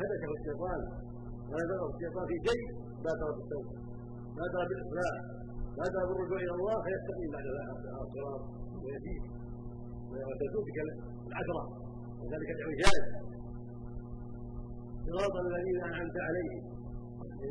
هدفه 0.00 0.30
الشيطان. 0.38 0.80
ونزغه 1.50 1.86
الشيطان 1.94 2.24
في 2.30 2.36
شيء 2.48 2.64
بادر 3.04 3.30
بالتوبة. 3.36 3.74
بادر 4.36 4.62
بالاصلاح 4.68 5.14
بادر 5.78 6.02
بالرجوع 6.08 6.38
إلى 6.44 6.54
الله 6.58 6.76
فيستقيم 6.84 7.28
بعد 7.34 7.46
ذلك. 7.56 7.68
على 7.94 8.04
الصراط 8.06 8.42
ويزيد. 8.84 9.22
وتزول 10.10 10.64
تلك 10.76 10.78
العشره 11.28 11.64
وذلك 12.20 12.48
الاعجاز 12.56 13.04
صراط 15.06 15.34
الذين 15.46 15.78
أنعمت 15.88 16.16
عليهم. 16.26 16.62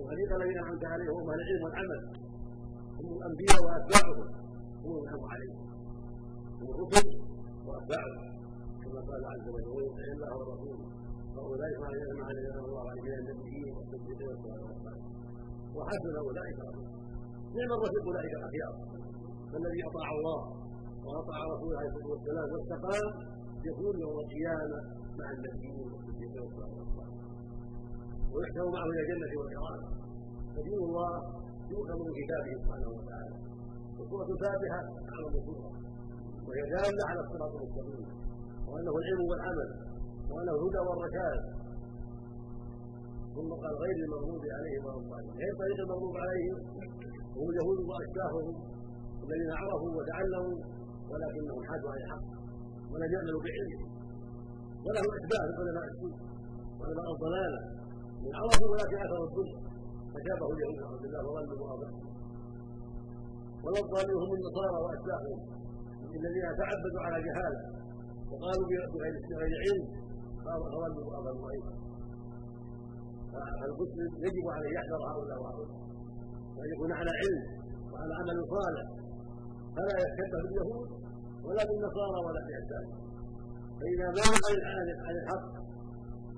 الخليقه 0.02 0.36
الذين 0.36 0.58
أنعمت 0.58 0.86
عليهم 0.86 1.16
هم 1.20 1.30
العلم 1.30 1.64
والعمل. 1.64 2.02
هم 3.00 3.10
الأنبياء 3.18 3.60
وأتباعهم. 3.66 4.28
هم 4.84 4.94
الأنعم 5.02 5.24
عليهم. 5.34 5.60
هم 6.62 6.70
الرسل 6.76 7.10
وأتباعهم. 7.68 8.31
كما 8.92 9.02
قال 9.10 9.22
عز 9.34 9.48
وجل 9.56 9.70
ويطع 9.78 10.06
الله 10.16 10.32
ورسوله 10.40 10.88
فأولئك 11.36 11.78
مع 11.84 11.90
الذين 11.90 12.16
مع 12.22 12.28
الذين 12.34 12.56
الله 12.66 12.84
عليهم 12.90 13.06
من 13.08 13.14
النبيين 13.22 13.70
والصديقين 13.76 14.28
والصالحين 14.32 15.04
وحسن 15.76 16.16
أولئك 16.28 16.58
رفيقا 16.68 17.00
نعم 17.58 17.72
الرفيق 17.78 18.04
أولئك 18.10 18.34
الأخيار. 18.40 18.74
فالذي 19.52 19.82
أطاع 19.90 20.08
الله 20.18 20.40
وأطاع 21.06 21.40
رسوله 21.54 21.76
عليه 21.80 21.90
الصلاة 21.92 22.10
والسلام 22.14 22.48
واستقام 22.54 23.08
يكون 23.70 23.94
يوم 24.04 24.16
القيامة 24.24 24.80
مع 25.20 25.28
النبيين 25.36 25.76
والصديقين 25.92 26.42
والصالحين 26.44 27.10
ويحشر 28.34 28.66
معه 28.76 28.86
إلى 28.94 29.02
الجنة 29.04 29.32
والكرامه 29.40 29.88
فدين 30.56 30.80
الله 30.90 31.12
يؤخذ 31.74 31.98
من 32.08 32.14
كتابه 32.20 32.52
سبحانه 32.64 32.90
وتعالى. 32.98 33.36
وسوره 34.00 34.30
الفاتحه 34.36 34.82
اعظم 35.14 35.34
سوره 35.48 35.72
وهي 36.48 36.62
داله 36.74 37.04
على 37.10 37.20
الصراط 37.26 37.52
المستقيم. 37.60 38.31
وأنه 38.72 38.94
العلم 39.02 39.22
والعمل 39.32 39.70
وأنه 40.32 40.54
الهدى 40.60 40.82
والرشاد. 40.88 41.42
ثم 43.36 43.50
قال 43.64 43.74
غير 43.84 43.98
المغضوب 44.06 44.44
عليهم 44.58 44.82
ولا 44.86 44.98
الضالين 45.02 45.34
غير 45.42 45.54
طريق 45.62 45.78
المغضوب 45.86 46.16
عليهم؟ 46.24 46.58
هم 47.38 47.46
اليهود 47.52 47.80
وأشباههم 47.90 48.56
الذين 49.26 49.52
عرفوا 49.62 49.92
وتعلموا 49.98 50.58
ولكنهم 51.12 51.62
حادوا 51.70 51.90
عن 51.94 52.00
الحق 52.04 52.26
ولم 52.92 53.10
يعملوا 53.16 53.42
بعلمهم 53.46 53.90
ولهم 54.86 55.10
أتباع 55.18 55.42
من 55.48 55.54
علماء 55.60 55.86
السوء 55.92 56.16
وعلماء 56.80 57.08
الضلالة. 57.16 57.60
من 58.24 58.32
عرفوا 58.40 58.68
ولكن 58.74 58.98
أثروا 59.06 59.28
الدنيا 59.30 59.60
فشابهوا 60.14 60.54
اليهود 60.56 60.76
نعوذ 60.82 61.00
بالله 61.04 61.22
وظلوا 61.28 61.68
واضحوا 61.70 62.02
ولا 63.64 63.80
الضالين 63.86 64.18
هم 64.24 64.32
النصارى 64.38 64.78
وأشباههم 64.84 65.40
الذين 66.20 66.46
تعبدوا 66.62 67.02
على 67.06 67.18
جهالة. 67.28 67.60
وقالوا 68.32 68.66
بغير 69.30 69.54
علم 69.66 69.84
فضلوا 70.46 71.06
واضلوا 71.12 71.52
أيضا 71.54 71.74
فالمسلم 73.32 74.12
يجب 74.26 74.46
عليه 74.56 74.72
يحذر 74.78 75.02
هؤلاء 75.12 75.38
وهؤلاء. 75.42 75.80
وان 76.58 76.70
يكون 76.74 76.92
على 77.00 77.12
علم 77.22 77.42
وعلى 77.92 78.14
عمل 78.20 78.38
صالح. 78.56 78.86
فلا 79.76 79.96
يشتبه 80.04 80.42
باليهود 80.44 80.90
ولا 81.46 81.64
بالنصارى 81.70 82.20
ولا 82.26 82.42
باحسان 82.48 82.86
فإذا 83.80 84.08
مال 84.18 84.56
عن 85.06 85.16
الحق 85.22 85.46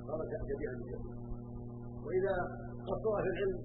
صار 0.08 0.19
شبيها 0.49 0.73
باليهود 0.79 1.15
وإذا 2.06 2.36
قصر 2.88 3.15
في 3.23 3.29
العلم 3.34 3.58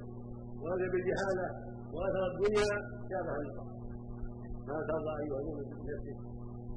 ورد 0.63 0.83
بالجهالة 0.93 1.47
وآثر 1.95 2.25
الدنيا 2.33 2.69
شابه 3.11 3.35
النصارى. 3.41 3.73
ما 4.69 4.77
ترضى 4.89 5.13
أيها 5.23 5.39
المؤمن 5.41 5.67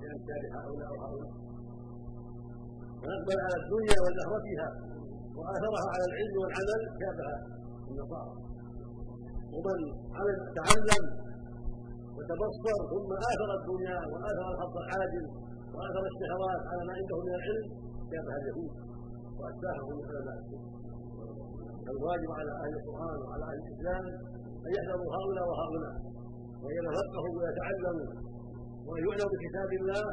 بامثال 0.01 0.43
هؤلاء 0.57 0.89
وهؤلاء 0.95 1.31
فنقبل 3.01 3.37
على 3.45 3.57
الدنيا 3.63 3.97
وزهرتها 4.05 4.67
وآثرها 5.37 5.85
على 5.93 6.05
العلم 6.09 6.35
والعمل 6.41 6.81
شابه 7.01 7.29
النصارى 7.91 8.33
ومن 9.55 9.79
تعلم 10.59 11.03
وتبصر 12.17 12.77
ثم 12.93 13.09
آثر 13.31 13.49
الدنيا 13.59 13.97
وآثر 14.11 14.45
الحظ 14.53 14.75
العاجل 14.85 15.25
وآثر 15.75 16.03
الشهوات 16.11 16.61
على 16.71 16.81
ما 16.87 16.93
عنده 16.99 17.17
من 17.25 17.33
العلم 17.39 17.65
شابه 18.11 18.33
اليهود 18.41 18.71
وأشباههم 19.39 19.93
من 19.99 20.05
علماء 20.11 20.39
الواجب 21.93 22.31
على 22.39 22.51
أهل 22.63 22.73
القرآن 22.79 23.17
وعلى 23.25 23.43
أهل 23.49 23.57
الإسلام 23.63 24.05
أن 24.65 24.71
يحذروا 24.77 25.09
هؤلاء 25.17 25.45
وهؤلاء 25.51 25.95
وان 26.63 26.75
يتفقهوا 26.77 27.33
ويتعلموا 27.39 28.31
يعلموا 28.88 29.30
بكتاب 29.34 29.70
الله 29.80 30.04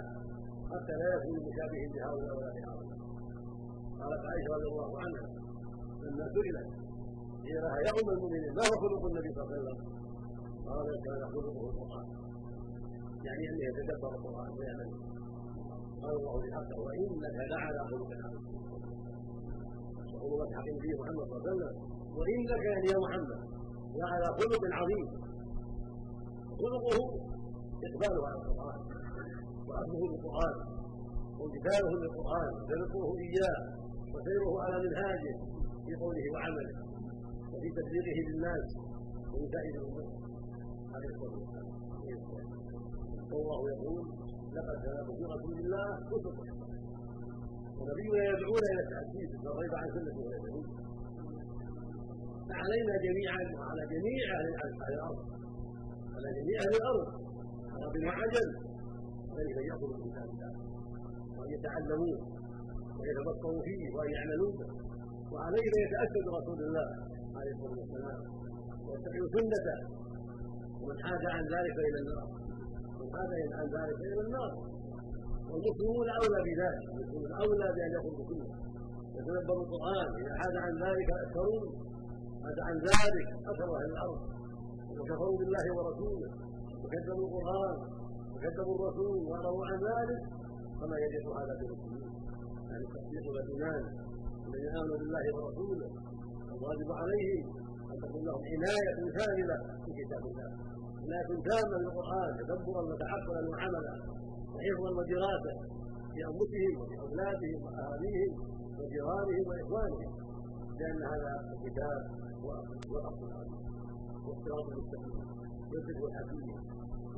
حتى 0.72 0.94
لا 1.00 1.08
يكون 1.16 1.36
مشابه 1.48 1.82
بهؤلاء 1.92 2.32
ولا 2.36 2.50
بهؤلاء 2.56 2.98
قالت 4.00 4.22
عائشة 4.28 4.50
رضي 4.56 4.68
الله 4.72 4.90
عنها 5.02 5.26
لما 6.02 6.24
سئلت 6.34 6.68
قيل 7.44 7.56
لها 7.64 7.76
يا 7.86 7.90
ام 8.00 8.08
المؤمنين 8.14 8.52
ما 8.58 8.62
هو 8.68 8.74
خلق 8.82 9.02
النبي 9.10 9.30
صلى 9.34 9.42
الله 9.44 9.52
عليه 9.52 9.62
وسلم؟ 9.62 9.78
قالت 10.68 10.98
كان 11.06 11.20
خلقه 11.34 11.60
القرآن. 11.70 12.06
يعني 13.26 13.42
أنه 13.50 13.62
يتدبر 13.68 14.10
القرآن 14.18 14.50
ويعمل 14.58 14.88
قال 16.02 16.14
الله 16.20 16.34
بحقه 16.44 16.78
وإنك 16.86 17.36
لعلى 17.52 17.80
خلق 17.90 18.10
عظيم 18.24 18.44
يقول 20.14 20.40
حق 20.56 20.66
النبي 20.72 20.92
محمد 21.00 21.24
صلى 21.28 21.36
الله 21.36 21.42
عليه 21.42 21.52
وسلم 21.52 21.74
وإنك 22.18 22.64
يا 22.92 22.98
محمد 23.04 23.40
لعلى 24.00 24.26
خلق 24.38 24.62
عظيم. 24.78 25.06
خلقه 26.62 26.98
اقباله 27.86 28.22
على 28.28 28.38
القرآن. 28.42 28.80
واخذه 29.68 30.02
بالقرآن. 30.10 30.56
وامتثاله 31.38 31.90
للقران 32.02 32.50
ورزقه 32.66 33.06
إياه. 33.26 33.60
وسيره 34.14 34.52
على 34.64 34.76
منهاجه 34.84 35.34
في 35.84 35.92
قوله 36.02 36.24
وعمله. 36.34 36.74
وفي 37.52 37.68
تبليغه 37.78 38.18
للناس. 38.28 38.64
سائر 39.52 39.74
الأمور. 39.80 40.06
عليه 40.94 41.10
الصلاه 41.14 41.34
والسلام 41.38 41.68
والله 43.32 43.60
يقول 43.74 44.02
لقد 44.56 44.76
كان 44.84 44.98
في 45.18 45.24
رسول 45.34 45.56
الله 45.64 45.86
اسوه 45.98 46.26
ونبينا 47.78 48.20
يدعونا 48.30 48.68
إلى 48.72 48.82
التأسيس. 48.86 49.30
فالريب 49.44 49.72
عن 49.80 49.88
سنة 49.96 50.16
غير 50.28 50.42
فعلينا 52.48 52.94
جميعا 53.06 53.42
وعلى 53.56 53.82
جميع 53.94 54.24
أهل 54.40 54.94
الأرض. 54.94 55.20
على 56.16 56.28
جميع 56.38 56.58
أهل 56.66 56.74
عرب 57.82 57.94
وعجل 58.06 58.48
عليه 59.30 59.52
ان 59.60 59.64
يأخذوا 59.70 59.96
بكتاب 59.98 60.28
الله 60.34 60.52
وإن 61.38 61.50
يتعلموه 61.56 62.18
ويتبصروا 62.98 63.62
فيه 63.66 63.82
وإن 63.96 64.10
يعملوا 64.16 64.52
به. 64.58 64.68
وعليه 65.32 65.66
ان 65.76 65.80
يتاسوا 65.86 66.22
برسول 66.26 66.58
الله 66.68 66.88
عليه 67.38 67.52
الصلاة 67.56 67.78
والسلام. 67.82 68.20
ويتبعوا 68.86 69.28
سنته. 69.36 69.78
ومن 70.80 70.96
حاد 71.04 71.22
عن 71.36 71.44
ذلك 71.54 71.76
إلى 71.88 71.98
النار. 72.02 72.26
من 72.98 73.08
حاد 73.16 73.32
عن 73.58 73.66
ذلك 73.76 73.98
إلى 74.10 74.22
النار. 74.26 74.52
والمسلمون 75.50 76.08
أولى 76.20 76.38
بذلك. 76.46 76.84
المسلمون 76.92 77.30
أولى 77.42 77.68
بأن 77.76 77.90
يأخذوا 77.96 78.24
بسنة. 78.28 78.48
يتدبروا 79.16 79.64
القرآن. 79.66 80.08
إذا 80.20 80.32
حاد 80.40 80.54
عن 80.64 80.74
ذلك 80.86 81.08
أكثرون. 81.24 81.66
حاد 82.42 82.58
عن 82.68 82.76
ذلك 82.90 83.28
أكثر 83.50 83.68
أهل 83.78 83.90
الأرض. 83.94 84.20
وكفروا 84.98 85.36
بالله 85.40 85.66
ورسوله. 85.76 86.47
وكذبوا 86.82 87.24
القرآن 87.28 87.76
وكذبوا 88.32 88.74
الرسول 88.78 89.16
واروا 89.30 89.66
عن 89.70 89.78
ذلك 89.90 90.20
فما 90.80 90.96
يجد 91.04 91.24
هذا 91.38 91.54
بالمسلمين 91.58 92.10
يعني 92.70 92.84
التصديق 92.88 93.24
والايمان 93.32 93.82
الذين 94.48 94.72
آمنوا 94.80 94.98
بالله 95.00 95.24
ورسوله 95.36 95.88
الواجب 96.54 96.90
عليهم 97.02 97.46
أن 97.90 97.96
تكون 98.02 98.22
لهم 98.28 98.42
عنايه 98.52 98.90
كامله 99.18 99.58
بكتاب 99.86 100.22
الله. 100.30 100.50
عنايه 101.02 101.28
تامه 101.48 101.76
للقرآن 101.82 102.30
تدبرا 102.40 102.82
وتعقلا 102.90 103.42
وعملا 103.50 103.94
وحفظا 104.54 104.90
ودراسه 104.98 105.56
في 106.12 106.20
أنفسهم 106.30 106.72
وفي 106.80 106.94
أولادهم 107.04 107.58
وأهاليهم 107.64 108.30
وجيرانهم 108.78 109.44
وإخوانهم 109.50 110.10
لأن 110.80 111.00
هذا 111.12 111.32
الكتاب 111.54 112.00
هو 112.42 112.50
الأصل 112.98 113.28
والصراط 114.26 114.66
المستقيم. 114.72 115.47
والذكر 115.70 116.04
الحكيم 116.10 116.46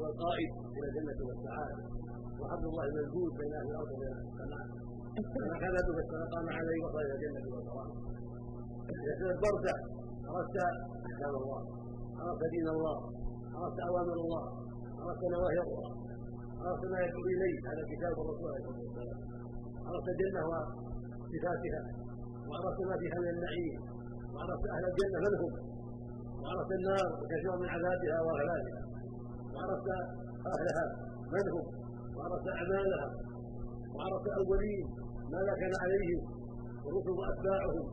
والقائد 0.01 0.51
إلى 0.77 0.87
الجنة 0.91 1.21
والسعادة. 1.29 1.77
وعبد 2.41 2.65
الله 2.71 2.85
المنزول 2.91 3.31
بين 3.41 3.53
أهل 3.59 3.69
الأرض 3.73 3.91
وبين 3.95 4.15
السماء. 4.29 4.67
كما 5.35 5.55
كان 5.63 5.75
فاستبقى 5.97 6.41
مع 6.49 6.55
الذي 6.65 6.79
وصل 6.85 7.01
إلى 7.07 7.15
الجنة 7.19 7.47
والسلام 7.55 7.91
اذا 8.91 9.13
تدبرت 9.21 9.67
عرفت 10.31 10.57
أحكام 11.09 11.35
الله. 11.43 11.61
عرفت 12.21 12.43
دين 12.55 12.69
الله. 12.77 12.97
عرفت 13.57 13.79
اوامر 13.89 14.17
الله. 14.25 14.45
عرفت 15.01 15.23
نواهي 15.35 15.61
الله. 15.67 15.91
عرفت 16.63 16.85
ما 16.93 16.99
يدعو 17.05 17.23
إليه. 17.35 17.57
هذا 17.69 17.83
كتاب 17.93 18.15
الرسول 18.23 18.49
عليه 18.55 18.69
الصلاة 18.71 18.83
والسلام. 18.87 19.21
عرفت 19.87 20.09
الجنة 20.15 20.41
وصفاتها. 20.51 21.83
وعرفت 22.49 22.81
ما 22.91 22.97
فيها 23.03 23.19
من 23.25 23.31
النعيم. 23.35 23.81
وعرفت 24.35 24.65
أهل 24.75 24.85
الجنة 24.91 25.19
من 25.25 25.35
هم. 25.43 25.53
وعرفت 26.43 26.71
النار 26.79 27.07
وكثيرا 27.21 27.57
من 27.63 27.69
عذابها 27.75 28.17
واهلالها 28.27 28.81
وعرفت 29.55 29.89
أهلها 30.53 30.85
من 31.35 31.45
هم 31.55 31.67
وعرفت 32.17 32.49
اعمالها 32.49 33.09
وعرفت 33.95 34.27
الاولين 34.27 34.87
ماذا 35.35 35.53
كان 35.61 35.73
عليهم. 35.85 36.21
والرسل 36.85 37.11
وأتباعهم 37.21 37.87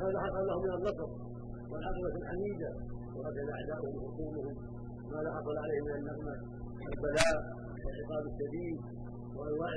ماذا 0.00 0.18
حصل 0.24 0.42
لهم 0.48 0.62
من 0.66 0.72
النصر. 0.78 1.08
والعقبه 1.70 2.14
الحميدة. 2.22 2.70
وقتل 3.16 3.48
أعداؤهم 3.56 3.94
وخصومهم 4.04 4.54
ماذا 5.14 5.30
حصل 5.36 5.56
عليهم 5.64 5.84
من 5.88 5.96
النقمة. 6.00 6.34
والبلاء 6.82 7.36
والعقاب 7.84 8.24
الشديد 8.32 8.78
وانواع 9.36 9.72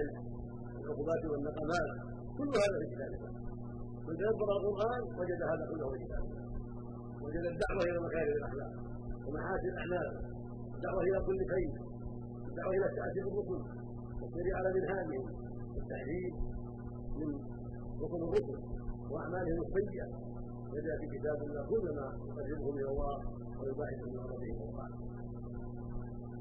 العقوبات 0.80 1.22
والنقمات. 1.32 1.90
كل 2.38 2.52
هذا 2.64 2.76
في 2.82 2.88
كتاب 2.94 3.12
الله 3.18 3.32
من 4.08 4.16
تدبر 4.20 4.50
القرآن 4.58 5.02
وجد 5.20 5.42
هذا 5.52 5.64
كله 5.72 5.86
في 5.92 5.98
كتاب 6.06 6.24
الله 6.28 6.44
وجد 7.24 7.46
الدعوة 7.54 7.84
إلى 7.90 8.00
مكارم 8.08 8.34
الأخلاق 8.40 8.72
ومحاسن 9.26 9.68
الاعمال 9.74 10.08
الدعوة 10.76 11.02
إلى 11.08 11.18
كل 11.28 11.40
خير 11.54 11.72
الدعوة 12.50 12.74
إلى 12.78 12.88
تاثير 12.98 13.26
الرسل 13.32 13.62
والسير 14.22 14.46
على 14.58 14.70
منهاجهم 14.78 15.24
والتحذير 15.76 16.32
من 17.20 17.30
رسل 18.02 18.22
الرسل 18.28 18.58
وأعمالهم 19.12 19.60
السيئة. 19.66 20.08
وجاء 20.74 20.96
في 21.02 21.08
كتاب 21.18 21.38
الله 21.48 21.64
كل 21.72 21.86
ما 21.98 22.06
يقربهم 22.28 22.76
إلى 22.82 22.90
الله 22.94 23.16
ويباعدهم 23.60 24.10
من 24.16 24.24
ربهم 24.34 24.58
الله 24.68 24.88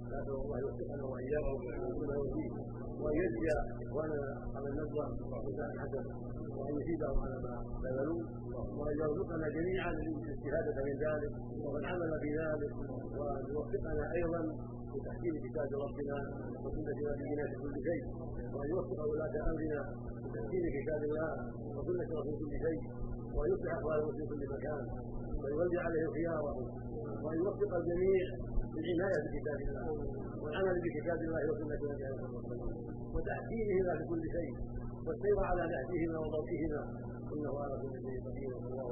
نسال 0.02 0.34
الله 0.44 0.58
يوفقنا 0.64 1.04
واياهم 1.12 1.58
وما 1.98 2.14
يهديه 2.20 2.52
وان 3.02 3.14
يجزي 3.22 3.48
اخواننا 3.86 4.28
على 4.56 4.68
النزوه 4.72 5.04
جزاء 5.46 5.70
حسن 5.82 6.04
وأن 6.58 6.74
يفيدهم 6.80 7.18
على 7.24 7.36
ما 7.44 7.54
بذلوا 7.82 8.20
وأن 8.78 8.94
يرزقنا 9.02 9.46
جميعا 9.56 9.90
الاستفاده 9.90 10.76
من 10.88 10.94
ذلك 11.04 11.32
والعمل 11.72 12.10
في 12.22 12.30
ذلك 12.42 12.72
وأن 13.18 13.42
يوفقنا 13.54 14.04
أيضا 14.18 14.40
لتحكيم 14.94 15.34
كتاب 15.46 15.68
ربنا 15.84 16.16
وسنة 16.64 16.98
نبينا 17.10 17.44
في 17.50 17.56
كل 17.62 17.74
شيء 17.88 18.02
وأن 18.54 18.68
يوفق 18.74 19.00
ولاة 19.10 19.34
أمرنا 19.50 19.82
لتحكيم 20.24 20.64
كتاب 20.78 21.00
الله 21.08 21.30
وسنة 21.76 22.08
رسول 22.20 22.34
كل 22.40 22.54
شيء 22.66 22.80
وان 23.36 23.48
يصلح 23.52 23.72
اخوانه 23.78 24.06
في 24.16 24.22
كل 24.30 24.42
مكان 24.54 24.82
ويولي 25.42 25.78
عليه 25.86 26.04
خياره 26.16 26.54
وأن 27.22 27.36
يوفق 27.42 27.72
الجميع 27.80 28.24
للعناية 28.74 29.18
بكتاب 29.24 29.58
الله 29.68 29.86
والعمل 30.42 30.76
بكتاب 30.84 31.18
الله 31.26 31.42
وسنة 31.50 31.74
نبينا 31.92 32.16
صلى 32.16 32.26
الله 32.28 32.42
عليه 32.50 32.62
وسلم. 32.62 32.91
وتحكيمهما 33.14 33.92
في 33.98 34.04
كل 34.10 34.22
شيء 34.36 34.54
والسير 35.06 35.36
على 35.50 35.62
نهجهما 35.72 36.18
وضوئهما. 36.24 36.82
إنه 37.32 37.52
على 37.62 37.74
كل 37.82 37.94
شيء 38.06 38.18
قدير 38.26 38.50
والله 38.54 38.88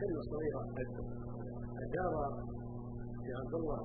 كلمة 0.00 0.22
صغيرة. 0.32 0.62
اشار 1.82 2.14
في 3.22 3.30
عبد 3.40 3.54
الله 3.60 3.80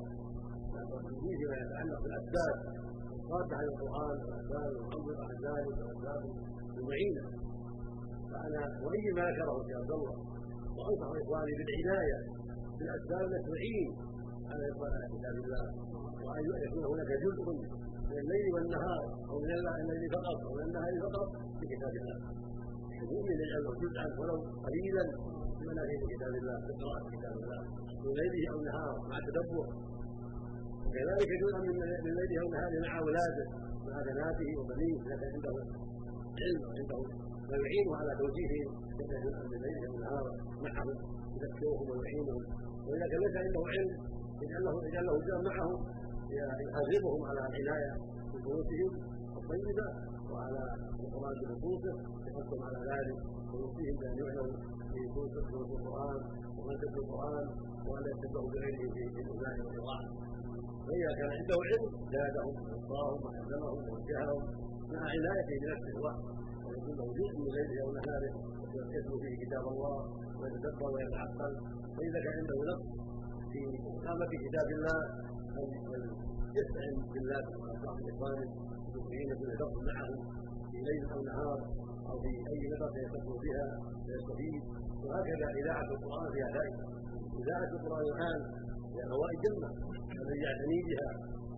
فيما 1.40 1.56
يتعلق 1.64 2.00
بالأسباب. 2.04 2.56
الصادة 3.20 3.54
عن 3.60 3.66
القرآن 3.72 4.18
والأسباب 4.26 4.72
والأمر 4.78 5.10
بعد 5.22 5.38
ذلك 5.48 5.76
والأسباب 5.80 6.22
المعينة. 6.78 7.24
فأنا 8.32 8.62
أؤيد 8.86 9.06
ما 9.18 9.26
ذكره 9.32 9.58
في 9.68 9.72
عبد 9.80 9.92
الله 9.98 10.16
وأنصح 10.78 11.10
إخواني 11.22 11.54
بالعناية 11.60 12.20
بالأسباب 12.78 13.24
التي 13.30 13.44
تعين 13.52 13.90
على 14.54 15.06
كتاب 15.14 15.36
الله. 15.44 15.66
وأن 16.26 16.44
يكون 16.66 16.84
هناك 16.92 17.12
جزء 17.26 17.46
من 18.10 18.18
الليل 18.24 18.48
والنهار 18.56 19.04
أو 19.30 19.36
من 19.44 19.50
الليل 19.56 20.04
فقط 20.18 20.38
أو 20.48 20.52
من 20.58 20.64
النهار 20.68 20.94
فقط 21.06 21.28
في 21.60 21.66
كتاب 21.74 21.94
الله. 22.02 22.18
المؤمن 23.04 23.38
يجعله 23.44 23.72
جزءا 23.84 24.06
ولو 24.20 24.38
قليلا 24.66 25.04
من 25.60 25.66
مناهج 25.70 26.02
كتاب 26.14 26.34
الله؟ 26.42 26.58
في 26.66 26.72
قراءة 26.82 27.06
كتاب 27.16 27.34
الله. 27.42 27.62
من 28.04 28.12
ليله 28.20 28.44
أو 28.54 28.58
نهاره 28.68 28.98
مع 29.10 29.18
التدبر 29.22 29.68
وكذلك 30.86 31.30
جزءا 31.44 31.60
من 32.06 32.12
ليله 32.20 32.38
أو 32.44 32.48
نهاره 32.56 32.78
مع 32.86 32.94
أولاده. 33.04 33.46
مع 33.88 33.98
بناته 34.10 34.50
وبنيه 34.60 34.98
اذا 35.06 35.16
كان 35.22 35.32
عنده 35.36 35.54
علم 36.42 36.62
وعنده 36.68 37.00
ما 37.50 37.56
يعينه 37.64 37.92
على 38.00 38.12
توجيههم 38.22 38.70
يجعل 39.00 39.20
جزءا 39.26 39.44
من 39.52 39.60
ليله 39.66 39.84
أو 39.90 39.96
نهاره 40.06 40.34
معهم 40.66 40.90
يذكرهم 41.42 41.86
ويعينهم. 41.92 42.44
وإذا 42.88 43.06
كان 43.12 43.20
ليس 43.26 43.36
عنده 43.46 43.62
علم 43.74 43.90
يجعل 44.42 44.64
له 44.66 44.74
يجعل 44.88 45.06
له 45.08 45.14
جزءا 45.26 45.42
معهم 45.50 45.78
يحرضهم 46.68 47.22
على 47.30 47.40
العنايه 47.40 47.94
بفروسهم 48.32 48.92
الطيبة 49.40 49.88
وعلى 50.32 50.64
القران 51.04 51.36
بنصوصه 51.42 51.96
يحثهم 52.28 52.62
على 52.68 52.80
ذلك 52.92 53.18
ويوصيهم 53.52 53.96
بأن 54.02 54.18
في 54.94 55.00
دروس 55.14 55.70
القرآن 55.78 56.20
ومن 56.58 56.76
تتلو 56.82 57.02
القرآن 57.06 57.46
لا 58.04 58.10
يتبعوا 58.14 58.50
بغيره 58.54 58.84
في 58.94 59.22
الايمان 59.22 59.58
والاطاعه 59.66 60.08
فإذا 60.86 61.12
كان 61.20 61.30
عنده 61.40 61.58
علم 61.68 61.84
زادهم 62.16 62.54
ووصاهم 62.64 63.20
وعلمهم 63.26 63.80
ووجههم 63.90 64.42
مع 64.94 65.02
عنايته 65.14 65.56
بنفسه 65.62 65.92
الوقت 65.98 66.22
ويكون 66.66 66.98
جزء 67.18 67.36
من 67.44 67.50
ليله 67.56 67.78
أو 67.84 67.90
نهاره 67.98 68.34
يتلو 68.96 69.16
فيه 69.24 69.36
كتاب 69.44 69.64
الله 69.74 69.98
ويتدبر 70.40 70.90
ويتعقل. 70.96 71.52
فإذا 71.96 72.20
كان 72.24 72.34
عنده 72.40 72.58
نقص 72.72 72.86
في 73.58 73.78
إقامة 73.92 74.26
كتاب 74.46 74.68
الله 74.78 75.00
فليستعن 75.56 76.96
بالله 77.14 77.42
وبعض 77.58 77.98
إخوانه 78.12 78.50
المسلمين 78.88 79.30
كل 79.40 79.52
شخص 79.62 79.76
معه 79.90 80.10
في 80.72 80.78
ليل 80.88 81.04
أو 81.14 81.20
نهار 81.30 81.60
أو 82.10 82.16
في 82.24 82.32
أي 82.52 82.60
نقطة 82.74 82.98
يتقوا 83.06 83.40
بها 83.44 83.66
ويستفيد 84.06 84.64
وهكذا 85.06 85.48
إذاعة 85.62 85.88
القرآن 85.96 86.28
فيها 86.34 86.50
فائدة 86.56 86.84
إذاعة 87.42 87.70
القرآن 87.78 88.06
الآن 88.14 88.40
هي 88.94 89.02
فوائد 89.12 89.40
جنة 89.46 89.70
الذي 90.22 90.40
يعتني 90.46 90.80
بها 90.90 91.10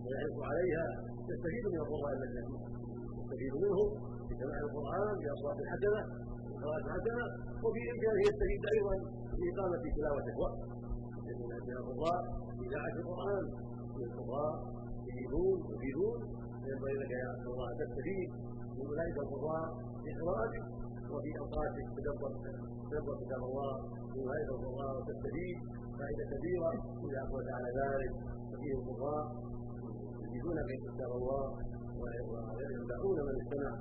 ويحرص 0.04 0.38
عليها. 0.50 0.86
يستفيد 1.30 1.64
من 1.72 1.80
القرآن 1.84 2.16
الذي 2.18 2.54
يستفيد 3.20 3.52
منه 3.64 3.80
بسماع 4.28 4.58
القرآن 4.66 5.14
بأصوات 5.22 5.58
حسنة 5.72 6.00
قراءة 6.62 6.86
حسنة 6.96 7.24
وفي 7.64 7.80
إمكانه 7.92 8.20
يستفيد 8.28 8.62
أيضا 8.74 8.94
في 9.36 9.42
إقامة 9.52 9.82
تلاوة 9.96 10.26
الوقت 10.34 10.58
يكون 11.32 11.52
من 11.68 11.76
القضاء 11.82 12.20
إذاعة 12.66 12.94
القرآن 13.02 13.44
من 13.96 14.04
القضاء 14.10 14.52
يجيبون 15.08 15.58
يفيدون 15.72 16.18
فينبغي 16.62 16.94
لك 17.02 17.10
يا 17.22 17.30
الله 17.50 17.66
أن 17.72 17.76
تستفيد 17.82 18.28
من 18.76 18.84
أولئك 18.90 19.16
القضاء 19.24 19.64
في 20.02 20.10
قراءتك 20.20 20.64
وفي 21.14 21.30
أوقاتك 21.42 21.86
تدبر 21.96 22.30
تدبر 22.90 23.14
كتاب 23.22 23.42
الله 23.50 23.72
من 24.12 24.20
أولئك 24.24 24.48
القضاء 24.56 24.90
وتستفيد 24.98 25.58
فائدة 25.98 26.24
كبيرة 26.32 26.70
إذا 27.06 27.18
أقبلت 27.24 27.48
على 27.56 27.70
ذلك 27.82 28.12
ففيه 28.50 28.74
القضاء 28.80 29.22
يجيبون 30.24 30.58
في 30.68 30.74
كتاب 30.86 31.10
الله 31.20 31.44
ويدعون 32.00 33.18
من 33.28 33.34
استمع 33.42 33.72